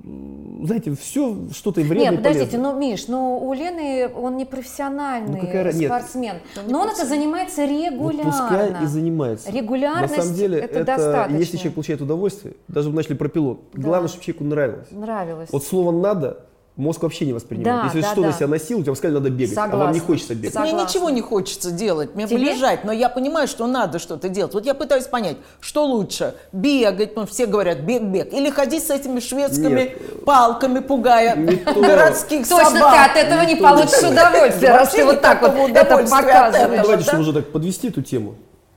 [0.63, 5.45] знаете, все что-то вредное Нет, подождите, ну, Миш, ну, у Лены он не профессиональный ну,
[5.45, 8.31] какая, спортсмен, нет, но он это занимается регулярно.
[8.31, 9.51] Вот пускай и занимается.
[9.51, 11.37] Регулярность На самом деле, это, это достаточно.
[11.37, 13.81] Если человек получает удовольствие, даже вы начали про пилот, да.
[13.81, 14.87] главное, чтобы человеку нравилось.
[14.91, 15.49] Нравилось.
[15.51, 16.45] Вот слово «надо»
[16.77, 17.81] мозг вообще не воспринимает.
[17.81, 18.27] Да, Если да, что да.
[18.27, 19.75] на себя носил, тебе сказали, надо бегать, Согласна.
[19.75, 20.53] а вам не хочется бегать.
[20.53, 20.75] Согласна.
[20.75, 22.37] Мне ничего не хочется делать, мне Тебе?
[22.37, 24.53] полежать, но я понимаю, что надо что-то делать.
[24.53, 29.19] Вот я пытаюсь понять, что лучше, бегать, ну все говорят, бег-бег, или ходить с этими
[29.19, 30.25] шведскими Нет.
[30.25, 31.35] палками, пугая
[31.75, 32.65] городских собак.
[32.71, 36.81] Точно ты от этого не получишь удовольствие, раз ты вот так вот это показываешь.
[36.81, 38.35] Давайте, чтобы уже так подвести эту тему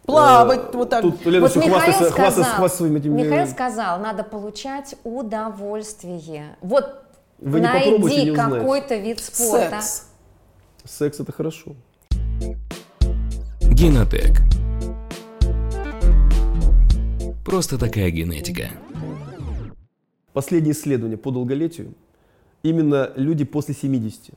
[0.08, 1.02] плавать э, вот так.
[1.02, 3.22] Тут Лена вот Михаил хвастается, сказал, хвастается своими этими...
[3.22, 6.56] Михаил сказал, надо получать удовольствие.
[6.62, 7.07] Вот
[7.38, 9.80] вы Найди какой-то вид спорта.
[9.80, 10.08] Секс.
[10.84, 11.76] Секс это хорошо.
[13.60, 14.40] Генотек.
[17.44, 18.70] Просто такая генетика.
[20.32, 21.94] Последнее исследование по долголетию.
[22.62, 24.34] Именно люди после 70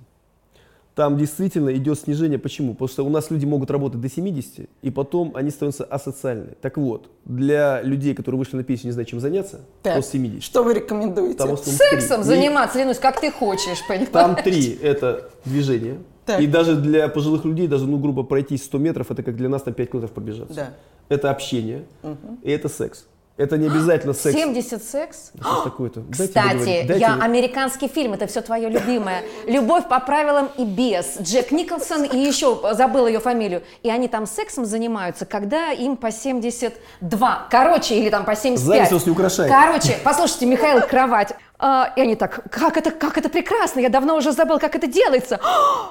[0.95, 2.37] там действительно идет снижение.
[2.37, 2.73] Почему?
[2.73, 6.53] Потому что у нас люди могут работать до 70, и потом они становятся асоциальны.
[6.61, 10.43] Так вот, для людей, которые вышли на пенсию, не знают, чем заняться, так, после 70.
[10.43, 11.37] Что вы рекомендуете?
[11.37, 12.35] Там Сексом 3.
[12.35, 14.09] заниматься, Ленусь, как ты хочешь, понимаешь?
[14.11, 15.99] Там три– это движение.
[16.25, 16.39] Так.
[16.41, 19.63] И даже для пожилых людей, даже, ну, грубо пройти 100 метров, это как для нас
[19.63, 20.53] там 5 километров пробежаться.
[20.53, 20.73] Да.
[21.09, 22.37] Это общение, угу.
[22.41, 23.05] и это секс.
[23.37, 24.35] Это не обязательно секс.
[24.35, 25.31] 70 секс?
[25.39, 26.03] Что такое-то?
[26.11, 29.23] Кстати, Дайте я американский фильм, это все твое любимое.
[29.47, 31.17] «Любовь по правилам и без».
[31.19, 33.63] Джек Николсон и еще забыл ее фамилию.
[33.83, 37.47] И они там сексом занимаются, когда им по 72.
[37.49, 38.89] Короче, или там по 75.
[38.89, 39.51] Зависть не украшает.
[39.51, 41.33] Короче, послушайте, Михаил, кровать.
[41.63, 44.87] А, и они так, как это, как это прекрасно, я давно уже забыл, как это
[44.87, 45.39] делается.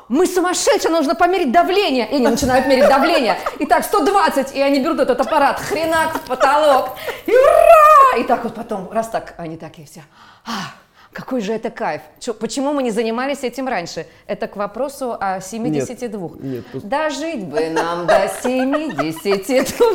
[0.09, 2.11] Мы сумасшедшие, нужно померить давление.
[2.11, 3.39] И они начинают мерить давление.
[3.61, 6.97] И так, 120, и они берут этот аппарат, хренак в потолок.
[7.25, 8.19] И ура!
[8.19, 10.03] И так вот потом, раз так, они такие все.
[10.45, 10.75] А,
[11.13, 12.03] какой же это кайф.
[12.19, 14.07] Чё, почему мы не занимались этим раньше?
[14.27, 16.21] Это к вопросу о 72.
[16.21, 16.89] Нет, нет, просто...
[16.89, 19.87] Дожить бы нам до 72.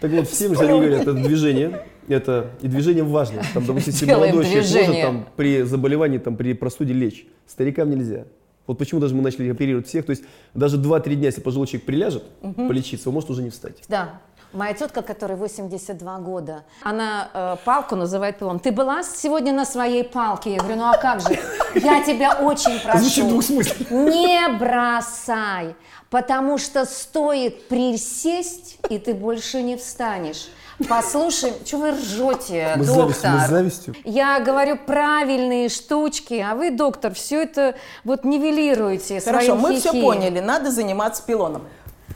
[0.00, 3.42] Так вот, всем же они говорят, это движение, это и движение важно.
[3.52, 8.24] Там, допустим, если молодой человек может там, при заболевании, там, при простуде лечь, старикам нельзя.
[8.66, 10.06] Вот почему даже мы начали оперировать всех.
[10.06, 10.24] То есть
[10.54, 12.68] даже 2-3 дня, если пожилой человек приляжет угу.
[12.68, 13.82] полечиться, он может уже не встать.
[13.88, 14.20] Да.
[14.52, 18.60] Моя тетка, которой 82 года, она э, палку называет пилом.
[18.60, 20.52] Ты была сегодня на своей палке?
[20.52, 21.36] Я говорю, ну а как же?
[21.74, 23.58] Я тебя очень прошу.
[23.90, 25.74] Не бросай,
[26.08, 30.46] потому что стоит присесть, и ты больше не встанешь.
[30.88, 33.14] Послушай, что вы ржете, мы доктор?
[33.14, 33.94] Завистью, мы завистью.
[34.04, 40.02] Я говорю правильные штучки, а вы, доктор, все это вот нивелируете Хорошо, мы все хихи.
[40.02, 41.62] поняли, надо заниматься пилоном.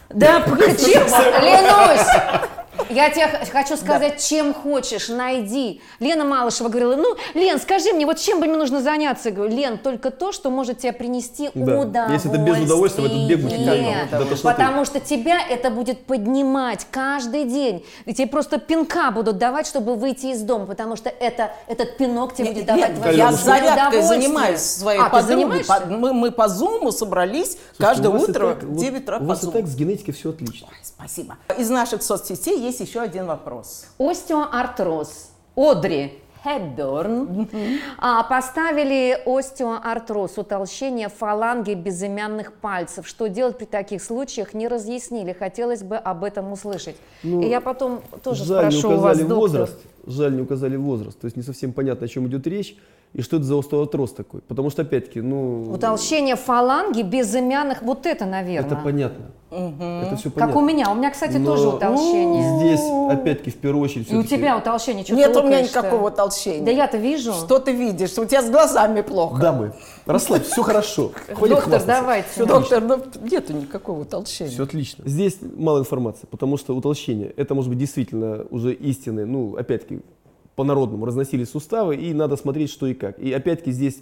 [0.08, 2.57] Да, честно, клянусь.
[2.90, 5.80] Я тебе хочу сказать, чем хочешь, найди.
[6.00, 9.28] Лена Малышева говорила, ну, Лен, скажи мне, вот чем бы мне нужно заняться?
[9.30, 11.80] Я говорю, Лен, только то, что может тебе принести Да.
[11.80, 12.06] удовольствие.
[12.12, 14.42] Если это без удовольствия, в этот бег будет Лен, никак до тошноты.
[14.56, 17.84] Потому что тебя это будет поднимать каждый день.
[18.06, 22.34] И тебе просто пинка будут давать, чтобы выйти из дома, потому что это, этот пинок
[22.34, 24.20] тебе будет давать Нет, твое я зарядкой удовольствие.
[24.22, 25.64] занимаюсь своей а, подругой.
[25.64, 29.20] По- Мы, мы по зуму собрались Слушайте, каждое утро так- в вот 9 утра У
[29.20, 30.68] по вас и так с генетикой все отлично.
[30.82, 31.36] Спасибо.
[31.56, 33.86] Из наших соцсетей есть еще один вопрос.
[33.98, 35.30] Остеоартроз.
[35.56, 36.12] Одри
[36.44, 37.48] Хепберн
[37.98, 43.08] а, поставили остеоартроз, утолщение фаланги безымянных пальцев.
[43.08, 45.32] Что делать при таких случаях, не разъяснили.
[45.32, 46.96] Хотелось бы об этом услышать.
[47.24, 49.38] Ну, И я потом тоже Жаль, не спрошу у вас, указали доктор.
[49.38, 49.80] возраст.
[50.06, 51.18] Жаль, не указали возраст.
[51.18, 52.76] То есть не совсем понятно, о чем идет речь
[53.14, 54.40] и что это за остеоартроз такой.
[54.42, 55.72] Потому что, опять-таки, ну...
[55.72, 58.66] Утолщение фаланги безымянных, вот это, наверное.
[58.70, 59.26] Это понятно.
[59.50, 60.60] Это все Как понятно.
[60.60, 60.90] у меня.
[60.90, 62.58] У меня, кстати, Но тоже утолщение.
[62.58, 64.10] Здесь, опять-таки, в первую очередь...
[64.10, 65.04] И у тебя утолщение.
[65.04, 66.64] Чё Нет у меня никакого толщения.
[66.64, 67.32] Да я-то вижу.
[67.32, 68.16] Что ты видишь?
[68.18, 69.40] У тебя с глазами плохо.
[69.40, 69.72] Дамы,
[70.06, 71.12] расслабься, все хорошо.
[71.32, 72.44] Хватит Доктор, давайте.
[72.44, 74.50] Доктор, ну нету никакого толщения.
[74.52, 75.04] Все отлично.
[75.06, 80.00] Здесь мало информации, потому что утолщение, это может быть действительно уже истины, ну, опять-таки,
[80.56, 83.18] по-народному разносили суставы, и надо смотреть, что и как.
[83.18, 83.98] И опять-таки здесь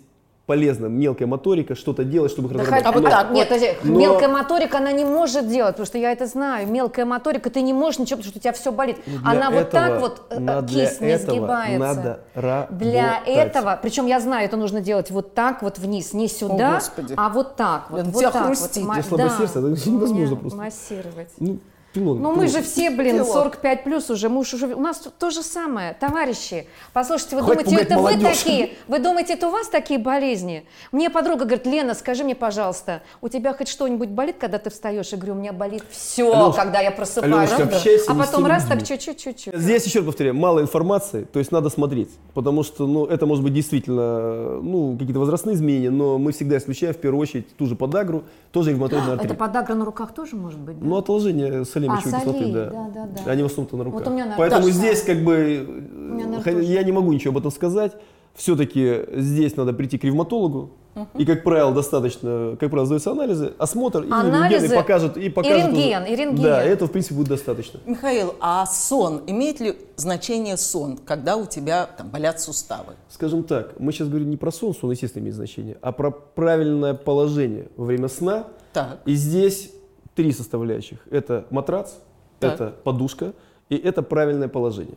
[0.46, 2.86] полезно мелкая моторика, что-то делать, чтобы их Да разработать.
[2.86, 3.58] А вот так Нет, вот.
[3.58, 6.68] подожди, Но- мелкая моторика, она не может делать, потому что я это знаю.
[6.68, 8.98] Мелкая моторика, ты не можешь ничего, потому что у тебя все болит.
[9.06, 11.78] Для Она вот так вот, э, надо- для кисть не этого сгибается.
[11.78, 12.20] надо
[12.70, 13.34] Для работать.
[13.36, 17.14] этого, причем я знаю, это нужно делать вот так вот вниз, не сюда, Господи.
[17.16, 18.04] а вот так вот.
[18.06, 18.84] Вот тебя так хрустит.
[18.84, 19.18] вот.
[19.18, 19.28] Да.
[19.36, 20.58] сердце, это невозможно просто.
[20.58, 21.28] Массировать.
[21.38, 21.58] Ну,
[21.96, 22.48] пилон, Ну мы пилон.
[22.48, 23.32] же все, блин, Пилот.
[23.32, 26.66] 45 плюс уже, мы уж уже, у нас то же самое, товарищи.
[26.92, 28.38] Послушайте, вы Хватит думаете, это вы молодежь.
[28.38, 30.66] такие, вы думаете, это у вас такие болезни?
[30.92, 35.08] Мне подруга говорит, Лена, скажи мне, пожалуйста, у тебя хоть что-нибудь болит, когда ты встаешь?
[35.08, 37.50] Я говорю, у меня болит все, Алёшка, когда я просыпаюсь.
[37.52, 39.54] Общайся а потом раз так чуть-чуть, чуть-чуть.
[39.54, 43.54] Здесь еще повторяю, мало информации, то есть надо смотреть, потому что, ну, это может быть
[43.54, 48.24] действительно, ну, какие-то возрастные изменения, но мы всегда исключаем в первую очередь ту же подагру,
[48.52, 49.30] тоже ревматоидный артрит.
[49.30, 50.86] Это подагра на руках тоже может быть, да?
[50.86, 52.70] Ну, отложение солей А, мочевой кислоты, солей, да.
[52.70, 53.30] да, да, да.
[53.30, 54.00] Они в основном-то на руках.
[54.00, 55.84] Вот у меня, Поэтому то же здесь как бы,
[56.44, 56.62] тоже.
[56.62, 57.92] я не могу ничего об этом сказать.
[58.34, 60.70] Все-таки здесь надо прийти к ревматологу.
[61.18, 65.28] И, как правило, достаточно, как правило, сдаются анализы, осмотр, и Анализы рентген, и покажет, и
[65.28, 66.42] покажет уже- рентген, и рентген.
[66.42, 67.80] Да, этого, в принципе, будет достаточно.
[67.84, 72.94] Михаил, а сон, имеет ли значение сон, когда у тебя там болят суставы?
[73.10, 76.94] Скажем так, мы сейчас говорим не про сон, сон, естественно, имеет значение, а про правильное
[76.94, 78.44] положение во время сна.
[78.72, 79.00] Так.
[79.04, 79.72] И здесь
[80.16, 80.98] три составляющих.
[81.10, 81.92] Это матрац,
[82.40, 82.54] Так.
[82.54, 83.34] это подушка
[83.68, 84.96] и это правильное положение.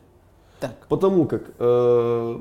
[0.60, 0.76] Так.
[0.90, 2.40] Потому как э,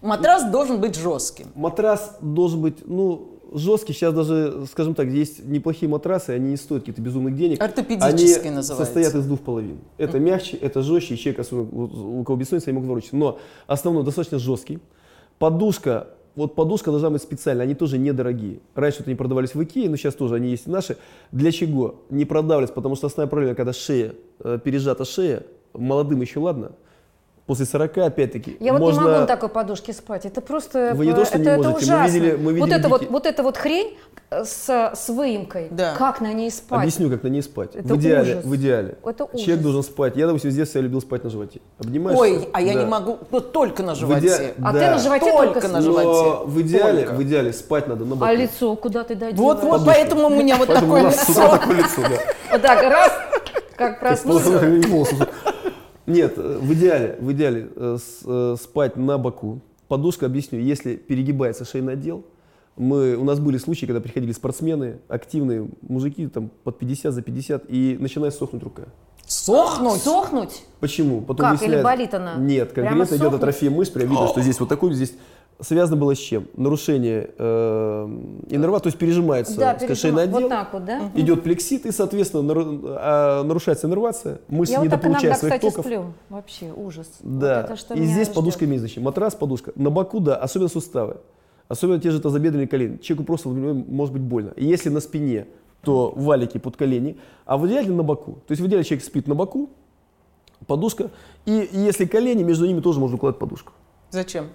[0.00, 1.46] Матрас должен быть жестким.
[1.54, 3.92] матрас должен быть, ну, жесткий.
[3.92, 7.60] Сейчас даже, скажем так, есть неплохие матрасы, они не стоят каких-то безумных денег.
[7.62, 8.84] Ортопедический они называется.
[8.84, 9.78] состоят из двух половин.
[9.98, 13.16] Это мягче, это жестче, и человек, особенно у у кого бессонница, не могут ворочаться.
[13.16, 14.78] Но основной достаточно жесткий.
[15.38, 16.08] Подушка,
[16.38, 18.60] вот подушка должна быть специальная, они тоже недорогие.
[18.76, 20.96] Раньше вот они продавались в Икее, но сейчас тоже они есть наши.
[21.32, 21.96] Для чего?
[22.10, 25.42] Не продавливать, потому что основная проблема, когда шея, э, пережата шея,
[25.74, 26.72] молодым еще ладно,
[27.48, 29.00] после 40 опять-таки Я вот можно...
[29.00, 30.26] не могу на такой подушке спать.
[30.26, 32.14] Это просто Вы не то, что это, не это можете, мы ужасно.
[32.14, 33.96] видели- мы видели вот, это вот, дикие- вот эта вот хрень
[34.30, 35.68] э, с, с выемкой.
[35.70, 35.94] Да.
[35.96, 36.80] Как на ней спать?
[36.80, 37.74] Объясню, как на ней спать.
[37.74, 38.44] Это в идеале, ужас.
[38.44, 38.98] в идеале.
[39.02, 39.40] Это ужас.
[39.40, 40.16] Человек должен спать.
[40.16, 41.60] Я, допустим, с детства я любил спать на животе.
[41.78, 42.22] Обнимаешься?
[42.22, 42.80] Ой, а я Да.
[42.80, 44.26] не могу, вот только на животе.
[44.26, 44.78] иде- А да.
[44.78, 46.06] ты на животе Только только, на животе.
[46.06, 47.14] Но в идеале, Только.
[47.16, 48.24] в идеале спать надо на боку.
[48.30, 49.38] А лицо куда ты додеваешь?
[49.38, 49.86] Вот, вот, Подушка.
[49.94, 51.58] поэтому у меня вот Поэтому такое лицо.
[52.52, 53.12] Вот так, раз,
[53.76, 54.60] Как проснулся.
[56.08, 59.60] Нет, э, в идеале, в идеале э, э, спать на боку.
[59.88, 62.24] Подушка, объясню, если перегибается шейный отдел,
[62.76, 67.64] мы, у нас были случаи, когда приходили спортсмены, активные мужики, там, под 50, за 50,
[67.68, 68.84] и начинает сохнуть рука.
[69.26, 70.00] Сохнуть.
[70.00, 70.62] Сохнуть?
[70.80, 71.20] Почему?
[71.20, 71.62] Потом Как?
[71.62, 72.36] Или болит она?
[72.36, 75.12] Нет, конкретно идет атрофия мышц, прям видно, что здесь вот такой, здесь
[75.60, 76.46] связано было с чем?
[76.56, 78.04] Нарушение э,
[78.50, 80.24] иннерва, то есть пережимается Да, пережимаю.
[80.28, 81.10] отдел, Вот так вот, да?
[81.14, 85.70] идет плексит, и, соответственно, нару- а, нарушается иннервация, мышцы Я вот иногда, недополучают своих кстати,
[85.72, 85.84] токов.
[85.86, 86.04] сплю.
[86.28, 87.08] Вообще, ужас.
[87.20, 88.34] Да, Вот это что и здесь ждет.
[88.34, 89.04] подушка имеет значение.
[89.04, 89.72] Матрас, подушка.
[89.74, 91.16] На боку, да, особенно суставы.
[91.68, 92.96] Особенно те же тазобедренные колени.
[92.98, 94.50] Человеку просто может быть больно.
[94.56, 95.46] И если на спине,
[95.82, 98.38] то валики под колени, а в идеале на боку.
[98.46, 99.68] То есть в идеале человек спит на боку,
[100.66, 101.10] подушка,
[101.46, 103.72] и если колени, между ними тоже можно укладывать подушку.
[104.10, 104.46] Зачем?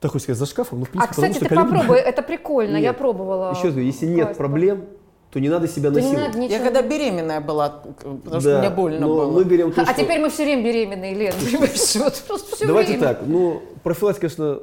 [0.00, 1.98] Так хочется сказать, за шкафом, но в А, принципе, кстати, потому ты что колени- попробуй,
[2.10, 2.98] это прикольно, я Нет.
[2.98, 3.50] пробовала.
[3.50, 4.38] Еще раз говорю, если нет класть.
[4.38, 4.84] проблем,
[5.30, 6.56] то не надо себя не надо ничего.
[6.58, 9.30] Я когда беременная была, потому что Да, мне больно но было.
[9.30, 12.66] мы берем то, А что- теперь мы все время беременные, Лен, понимаешь, вот просто все
[12.66, 13.06] Давайте время.
[13.08, 14.60] так, ну, профилактика, конечно,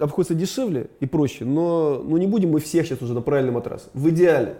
[0.00, 3.88] обходится дешевле и проще, но ну, не будем мы всех сейчас уже на правильный матрас.
[3.94, 4.56] В идеале.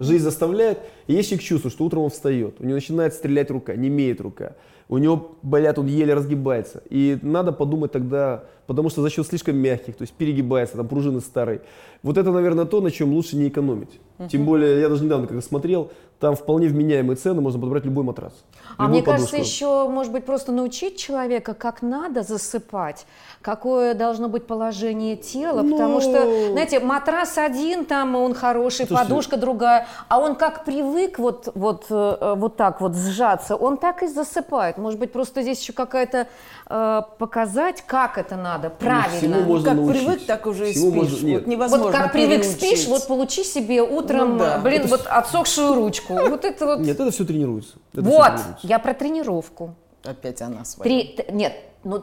[0.00, 3.76] Жизнь заставляет, и есть человек чувствует, что утром он встает, у него начинает стрелять рука,
[3.76, 4.54] не имеет рука,
[4.88, 6.82] у него болят, он еле разгибается.
[6.90, 11.20] И надо подумать тогда, потому что за счет слишком мягких, то есть перегибается, там пружины
[11.20, 11.62] старые.
[12.02, 14.00] Вот это, наверное, то, на чем лучше не экономить.
[14.30, 15.90] Тем более, я даже недавно когда смотрел,
[16.20, 18.32] там вполне вменяемые цены, можно подобрать любой матрас.
[18.78, 19.52] А любую мне кажется, подушку.
[19.52, 23.06] еще, может быть, просто научить человека, как надо засыпать,
[23.42, 28.94] какое должно быть положение тела, Ну, потому что, знаете, матрас один, там он хороший, Слушайте,
[28.94, 34.02] подушка другая, а он как привык вот, вот, э, вот так вот сжаться, он так
[34.02, 34.78] и засыпает.
[34.78, 36.28] Может быть, просто здесь еще какая-то
[36.68, 39.18] э, показать, как это надо, правильно.
[39.18, 40.00] всему можно как научить.
[40.02, 41.12] привык, так уже и Всему спишь.
[41.12, 41.40] можно- нет.
[41.42, 42.56] Вот невозможно Вот как привык переучить.
[42.56, 44.58] спишь, вот получи себе утром, Ну да.
[44.58, 46.14] блин, вот отсохшую ручку.
[46.14, 46.80] Вот это вот.
[46.80, 47.74] Нет, это все тренируется.
[47.92, 48.58] Это вот, тренируется.
[48.62, 49.74] я про тренировку.
[50.04, 50.84] Опять она своя.
[50.88, 51.54] Три, нет,
[51.84, 52.02] ну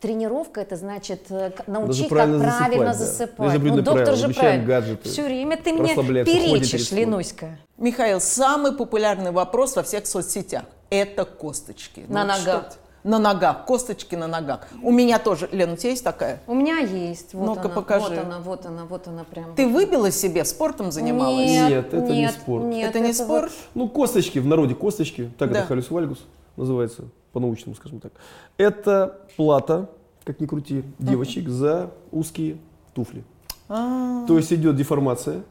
[0.00, 3.46] тренировка это значит э, научить, правильно как правильно засыпать, да.
[3.46, 3.52] засыпать.
[3.52, 4.66] Даже Ну, доктор правила, же правильно.
[4.66, 6.90] гаджеты, Все время ты мне перечишь.
[6.92, 7.58] Ленуська.
[7.78, 12.04] Михаил, самый популярный вопрос во всех соцсетях– это косточки.
[12.08, 12.40] На Ну, ногах.
[12.40, 12.72] что это?
[13.04, 14.60] На ногах, косточки на ногах.
[14.80, 16.40] У меня тоже, Лена, у тебя есть такая?
[16.46, 17.34] У меня есть.
[17.34, 18.08] Вот Ну-ка, она, покажи.
[18.10, 19.54] Вот она, вот она, вот она прям.
[19.56, 21.48] Ты выбила себе, спортом занималась?
[21.48, 22.64] Нет, Нет, это не нет, спорт.
[22.64, 23.52] нет, Это не вот- спорт?
[23.74, 25.58] Ну, косточки, в народе косточки, так Да.
[25.60, 26.18] это халюс вальгус
[26.56, 28.12] называется, по-научному, скажем так.
[28.56, 29.88] Это плата,
[30.24, 32.58] как ни крути, девочек за узкие
[32.94, 33.24] туфли.
[33.68, 35.42] А, То есть идет деформация,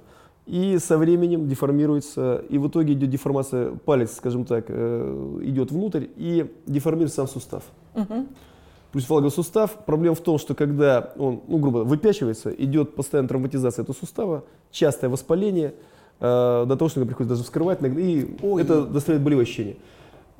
[0.45, 6.05] и со временем деформируется, и в итоге идет деформация, палец, скажем так, э, идет внутрь,
[6.15, 7.63] и деформируется сам сустав.
[8.91, 9.85] Плюс валговый сустав.
[9.85, 15.09] Проблема в том, что когда он, ну, грубо выпячивается, идет постоянная травматизация этого сустава, частое
[15.09, 15.73] воспаление,
[16.19, 18.61] э, до того, что приходится даже вскрывать, и Ой.
[18.61, 19.77] это доставляет болевые ощущения.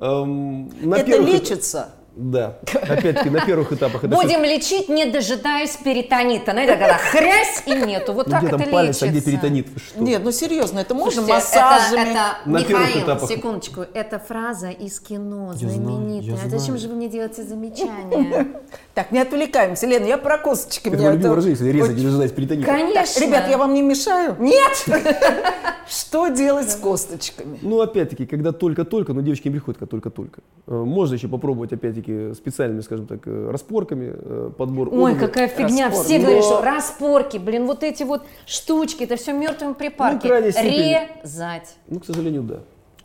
[0.00, 1.90] Эм, на это первых лечится?
[2.14, 2.58] Да.
[2.88, 6.52] Опять-таки, на первых этапах это Будем лечить, не дожидаясь перитонита.
[6.52, 8.12] Знаете, когда хрясь и нету.
[8.12, 9.06] Вот Ну, так где это там палец, лечится.
[9.06, 9.68] а где перитонит?
[9.76, 10.02] Что?
[10.02, 12.00] Нет, ну серьезно, это можно Слушайте, массажами?
[12.00, 13.28] Это, это, На первых Михаил, этапах.
[13.30, 16.28] секундочку, это фраза из кино, Я знаю, знаменитая.
[16.30, 16.78] я а зачем знаю.
[16.80, 18.46] же вы мне делаете замечания?
[18.94, 19.86] Так, не отвлекаемся.
[19.86, 20.88] Лена, я про косточки.
[20.88, 22.66] Это мое любимое выражение, если резать очень- или ждать перитонит.
[22.66, 23.20] Конечно.
[23.24, 24.36] Ребят, я вам не мешаю?
[24.38, 24.84] Нет!
[25.88, 27.58] Что делать с косточками?
[27.62, 30.40] Ну, опять-таки, когда только-только, но девочки не приходят, когда только-только.
[30.66, 31.72] Э, Можно еще попробовать,
[32.02, 35.18] опять-таки, специальными, скажем так, э, распорками, э, подбор Ой, обуви.
[35.26, 35.86] какая фигня.
[35.88, 36.04] Распор.
[36.04, 40.26] Все Но- говорят, что распорки, блин, вот эти вот штучки, это все мертвым припарки.
[40.26, 40.40] Ну.
[40.40, 41.76] Резать.
[41.88, 42.56] Ну, к сожалению, да.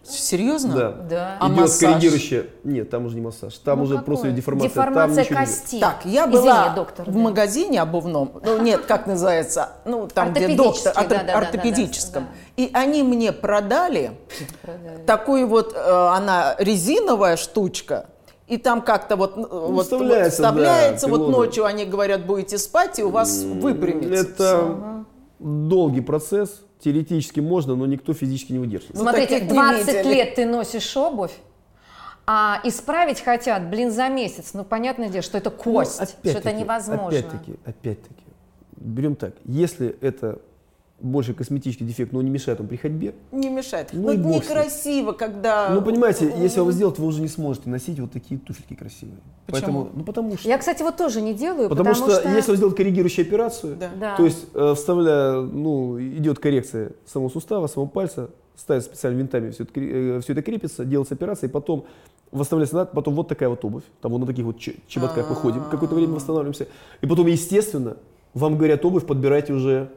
[0.10, 0.74] Серьезно?
[0.74, 0.92] Да.
[1.10, 1.38] Да.
[1.42, 1.90] А Идет массаж?
[1.92, 2.46] коррегирующая.
[2.64, 3.54] Нет, там уже не массаж.
[3.58, 4.06] Там Ну, уже какое?
[4.06, 4.70] просто деформация.
[4.70, 5.38] там Деформация идет.
[5.38, 5.80] кости.
[5.82, 7.20] Так, я Извини, была доктор, в да.
[7.20, 12.24] магазине обувном, ну нет, как называется, ну там где доктор, да, да, да, да, ортопедическом.
[12.24, 12.64] да.
[12.64, 14.12] И они мне продали
[15.06, 15.80] такую вот, э,
[16.16, 18.06] она резиновая штучка,
[18.48, 21.38] и там как-то вот, э, вот, вот вставляется, вставляется, да, вот пилоны.
[21.38, 24.22] ночью они говорят, будете спать, и у вас выпрямится.
[24.22, 25.06] Это
[25.40, 26.64] долгий процесс.
[26.80, 28.94] Теоретически можно, но никто физически не выдержит.
[28.94, 30.14] Ну, Смотрите, таких не 20 видели.
[30.14, 31.34] лет ты носишь обувь,
[32.28, 34.52] а исправить хотят, блин, за месяц.
[34.54, 37.08] Ну, понятное дело, что это кость, Ну, что это невозможно.
[37.08, 38.24] Опять-таки, опять-таки.
[38.76, 39.34] Берем так.
[39.44, 40.40] Если это
[41.00, 43.90] больше косметический дефект, но не мешает он при ходьбе, Не мешает.
[43.94, 45.70] Ну и это некрасиво, когда...
[45.70, 49.20] ну, понимаете, если вам сделать, вы уже не сможете носить вот такие туфельки красивые.
[49.46, 50.50] Поэтому, ну, потому что...
[50.50, 53.92] Я, кстати, вот тоже не делаю, Потому, потому, что, если он сделает коррегирующую операцию, Да.
[54.00, 54.18] Да.
[54.18, 59.64] то есть э, вставляя, ну, идет коррекция самого сустава, самого пальца, ставится специальными винтами, все
[59.64, 61.86] это, э, всё это крепится, делается операция, и потом
[62.32, 65.96] назад, потом вот такая вот обувь, там вот на таких вот чеботках мы ходим, какое-то
[65.96, 66.68] время восстанавливаемся,
[67.02, 67.98] и потом, естественно,
[68.34, 69.92] вам говорят обувь, подбирайте уже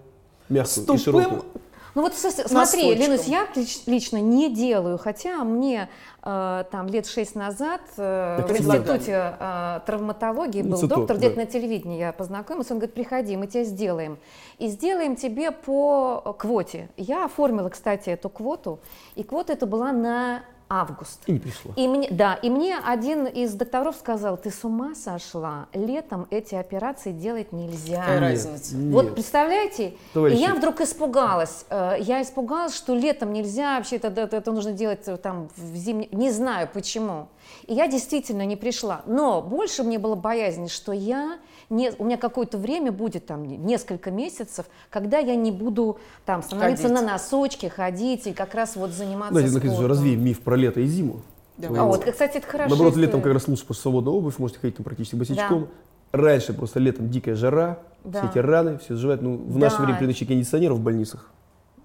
[0.51, 1.40] мягкую С и широкую.
[1.40, 1.61] тупым
[1.94, 2.94] Ну вот смотри.
[2.94, 5.88] Ленус, я лич- лично не делаю, хотя мне
[6.22, 11.42] э, там лет шесть назад э, в институте э, травматологии был Институт, доктор, где-то да.
[11.42, 14.18] на телевидении я познакомилась, он говорит, приходи, мы тебя сделаем.
[14.59, 16.90] И сделаем тебе по квоте.
[16.96, 18.78] Я оформила, кстати, эту квоту,
[19.16, 21.21] и квота это была на август.
[21.27, 21.73] И не пришло.
[21.75, 26.55] И мне, да, и мне один из докторов сказал, ты с ума сошла, летом эти
[26.55, 28.01] операции делать нельзя.
[28.01, 28.77] Какая Нет, разница?
[28.77, 28.95] нет.
[28.95, 29.95] Вот представляете?
[30.14, 30.39] Товарищи.
[30.39, 31.66] И я вдруг испугалась.
[31.68, 35.75] Э, Я испугалась, что летом нельзя, вообще это, это, это нужно делать э, там в
[35.77, 36.09] зимний...
[36.12, 37.29] Не знаю почему.
[37.66, 39.03] И я действительно не пришла.
[39.07, 41.39] Но больше мне было боязнь, что я...
[41.71, 46.89] Не, у меня какое-то время будет, там, несколько месяцев, когда я не буду там становиться
[46.89, 47.01] Ходить.
[47.01, 49.87] на носочки, ходить и как раз вот заниматься уже спортом.
[49.87, 51.21] развеем миф про лето и зиму.
[51.59, 51.79] Давай.
[51.81, 52.71] А вот, кстати, это хорошо.
[52.71, 53.07] Наоборот, история.
[53.07, 55.68] летом как раз лучше, что свободная обувь, можете ходить там практически босичком.
[56.11, 58.21] Раньше просто летом дикая жара, Да.
[58.23, 59.23] все эти раны, все заживает.
[59.23, 59.61] Ну, в Да.
[59.61, 61.31] наше время при наличии кондиционеров в больницах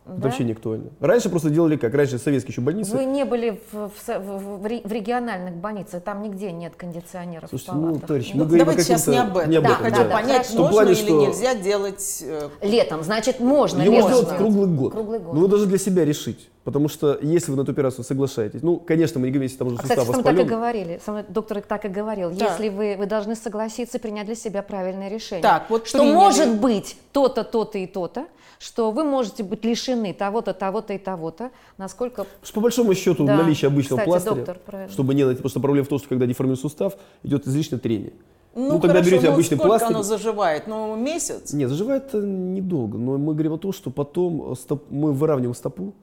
[0.07, 0.27] Это Да?
[0.27, 0.91] вообще не актуально.
[0.99, 1.93] Раньше просто делали как?
[1.95, 2.95] Раньше советские еще больницы.
[2.95, 7.49] Вы не были в, в в- в ре- в региональных больницах, там нигде нет кондиционеров
[7.49, 8.07] Слушайте, в ну, палатах.
[8.07, 8.35] товарищи, Нет.
[8.37, 9.49] мы говорим Давайте сейчас не об этом.
[9.49, 12.23] не об Да, этом, Хочу да, да, понять, том можно плане, или что- нельзя делать...
[12.23, 13.81] э, Летом, значит, можно.
[13.81, 14.91] Ее можно летом делать круглый год.
[14.93, 15.33] Круглый год.
[15.33, 16.49] Но вы должны для себя решить.
[16.65, 19.67] Потому что если вы на эту операцию соглашаетесь, ну, конечно, мы не говорим, если там
[19.67, 20.59] уже А, кстати, сустав со мной так и воспален.
[20.59, 21.01] говорили.
[21.05, 22.31] Со мной доктор так и говорил.
[22.31, 22.45] Да.
[22.47, 25.43] Если вы, вы должны согласиться принять для себя правильное решение.
[25.43, 26.15] Так, вот что приняли.
[26.15, 28.25] может быть то-то, то-то и то-то,
[28.57, 33.37] что вы можете быть лишены того-то, того-то и того-то, насколько по большому счету Да.
[33.37, 34.91] наличие обычного Кстати, пластыря, доктор правильно.
[34.91, 38.13] чтобы не найти, что проблема в том, что когда деформирует сустав, идет излишнее трение.
[38.55, 39.89] Ну, Ну, тогда хорошо, берете ну, обычный сколько пластырь.
[39.93, 40.65] оно заживает?
[40.65, 41.53] Ну, месяц?
[41.53, 45.93] Нет, заживает это недолго, но мы говорим о том, что потом стоп- мы выравниваем стопу,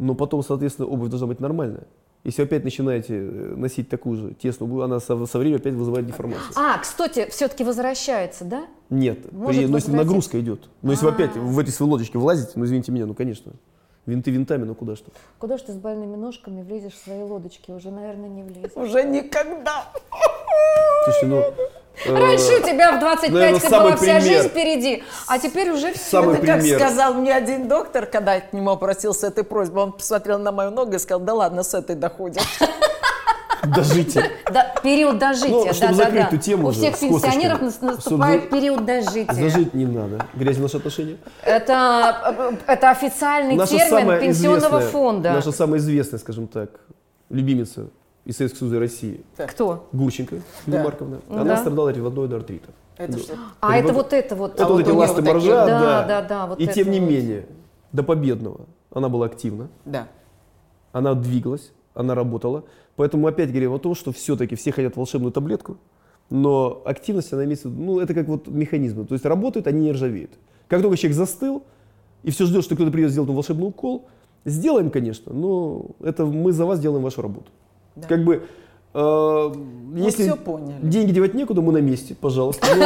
[0.00, 1.86] но потом, соответственно, обувь должна быть нормальная.
[2.24, 5.74] Если вы опять начинаете э, носить такую же тесную обувь, она со, со временем опять
[5.74, 6.52] вызывает деформацию.
[6.56, 8.66] А, кстати, все-таки возвращается, да?
[8.88, 10.68] Нет, Может при, ну, если нагрузка идет.
[10.80, 11.14] Но если вы А.
[11.14, 13.52] опять в эти свои лодочки влазите, ну извините меня, ну конечно,
[14.10, 15.10] винты винтами, ну куда что.
[15.38, 17.70] Куда ж ты с больными ножками влезешь в свои лодочки?
[17.70, 18.72] Уже, наверное, не влезешь.
[18.74, 19.86] Уже никогда.
[21.04, 21.40] Слушайте, ну...
[22.06, 24.20] э, Раньше у тебя в 25 наверное, была вся пример.
[24.22, 26.10] жизнь впереди, а теперь уже все.
[26.10, 26.78] Самый Это как пример.
[26.78, 29.84] сказал мне один доктор, когда я к нему обратился с этой просьбой.
[29.84, 32.42] Он посмотрел на мою ногу и сказал, да ладно, с этой доходит.
[33.66, 34.30] Дожите.
[34.52, 36.26] Да, период дожития, Ну, да, чтобы да, закрыть да.
[36.28, 39.32] эту тему У всех пенсионеров Чтобы наступает период дожития.
[39.32, 40.26] Зажить не надо.
[40.34, 41.16] Грязь в наши отношения.
[41.42, 45.32] Это, это официальный Наша термин пенсионного фонда.
[45.32, 46.70] Наша самая известная, скажем так,
[47.28, 47.88] любимица
[48.24, 49.88] из Советского Союза и России, Кто?
[49.92, 50.36] Гурченко
[50.66, 50.84] Юлия Да.
[50.84, 51.20] Марковна.
[51.28, 51.40] Да.
[51.40, 52.68] Она страдала ревматоидного артрита.
[52.96, 53.34] Это что?
[53.60, 54.54] А Это это вот- это вот.
[54.54, 55.54] Это А вот вот эти у нее ласты вот такие.
[55.54, 56.04] моржа, Да, да.
[56.06, 57.08] да, да, вот И тем не вот.
[57.10, 57.46] менее,
[57.92, 60.06] до победного она была активна, Да.
[60.92, 62.64] она двигалась, она работала.
[62.96, 65.76] Поэтому мы опять говорим о том, что все-таки все хотят волшебную таблетку,
[66.28, 69.04] но активность, она имеется ну, это как вот механизмы.
[69.04, 70.30] То есть работают, они не ржавеют.
[70.68, 71.62] Как только человек застыл,
[72.22, 74.06] и все ждет, что кто-то придет сделать волшебный укол,
[74.44, 77.46] сделаем, конечно, но это мы за вас делаем вашу работу.
[77.96, 78.06] Да.
[78.06, 78.44] Как бы,
[78.94, 79.52] э,
[79.96, 80.78] если всё поняли.
[80.82, 82.66] деньги девать некуда, мы на месте, пожалуйста.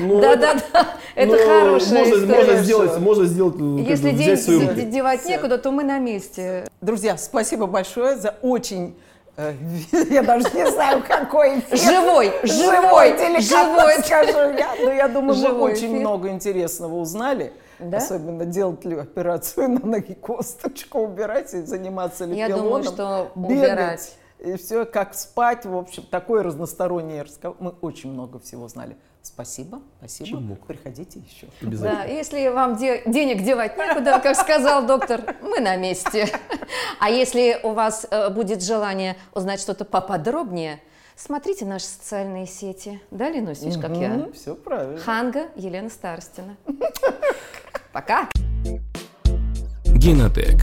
[0.00, 0.96] Но- но Да, это- да, да.
[1.14, 2.36] Это но хорошая можно, история.
[2.36, 4.90] можно сделать, можно сделать, как Если бы взять в свои деньги руки.
[4.90, 6.66] девать некуда, то мы на месте.
[6.80, 8.94] Друзья, спасибо большое за очень...
[9.36, 9.52] э,
[10.10, 11.78] Я даже не знаю, какой эфир.
[11.78, 14.74] Живой, живой, Живой, скажу я.
[14.82, 16.00] Но я думаю, мы Живой очень эфир.
[16.00, 17.52] много интересного узнали.
[17.78, 17.96] Да?
[17.98, 24.14] Особенно делать ли операцию на ноги косточку, убирать и заниматься ли Я думаю, что убирать.
[24.38, 27.56] И все, как спать, в общем, такой разносторонний разговор.
[27.60, 28.96] Мы очень много всего знали.
[29.22, 30.28] Спасибо, спасибо.
[30.28, 30.66] Чем мог.
[30.66, 31.46] Приходите еще.
[31.60, 36.28] Да, если вам де- денег девать некуда, как сказал доктор, мы на месте.
[36.98, 40.80] А если у вас э, будет желание узнать что-то поподробнее,
[41.14, 43.00] смотрите наши социальные сети.
[43.12, 44.28] Да, Ленусь, видишь, как я?
[44.34, 44.98] Все правильно.
[44.98, 46.56] Ханга Елена Старостина.
[47.92, 48.28] Пока.
[49.84, 50.62] Генотек.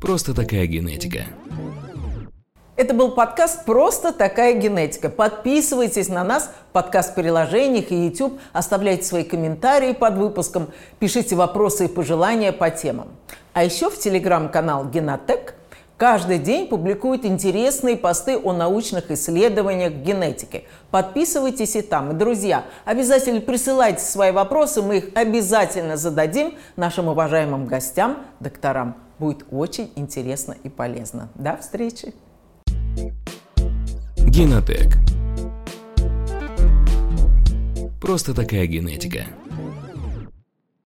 [0.00, 1.24] Просто такая генетика.
[2.76, 5.08] Это был подкаст «Просто такая генетика».
[5.08, 11.88] Подписывайтесь на нас в подкаст-приложениях и YouTube, оставляйте свои комментарии под выпуском, пишите вопросы и
[11.88, 13.10] пожелания по темам.
[13.52, 15.54] А еще в телеграм-канал «Генотек»
[15.96, 20.64] каждый день публикуют интересные посты о научных исследованиях генетики.
[20.90, 22.10] Подписывайтесь и там.
[22.10, 28.96] И, друзья, обязательно присылайте свои вопросы, мы их обязательно зададим нашим уважаемым гостям, докторам.
[29.20, 31.28] Будет очень интересно и полезно.
[31.36, 32.12] До встречи!
[34.26, 34.98] Генотек.
[38.00, 39.26] Просто такая генетика.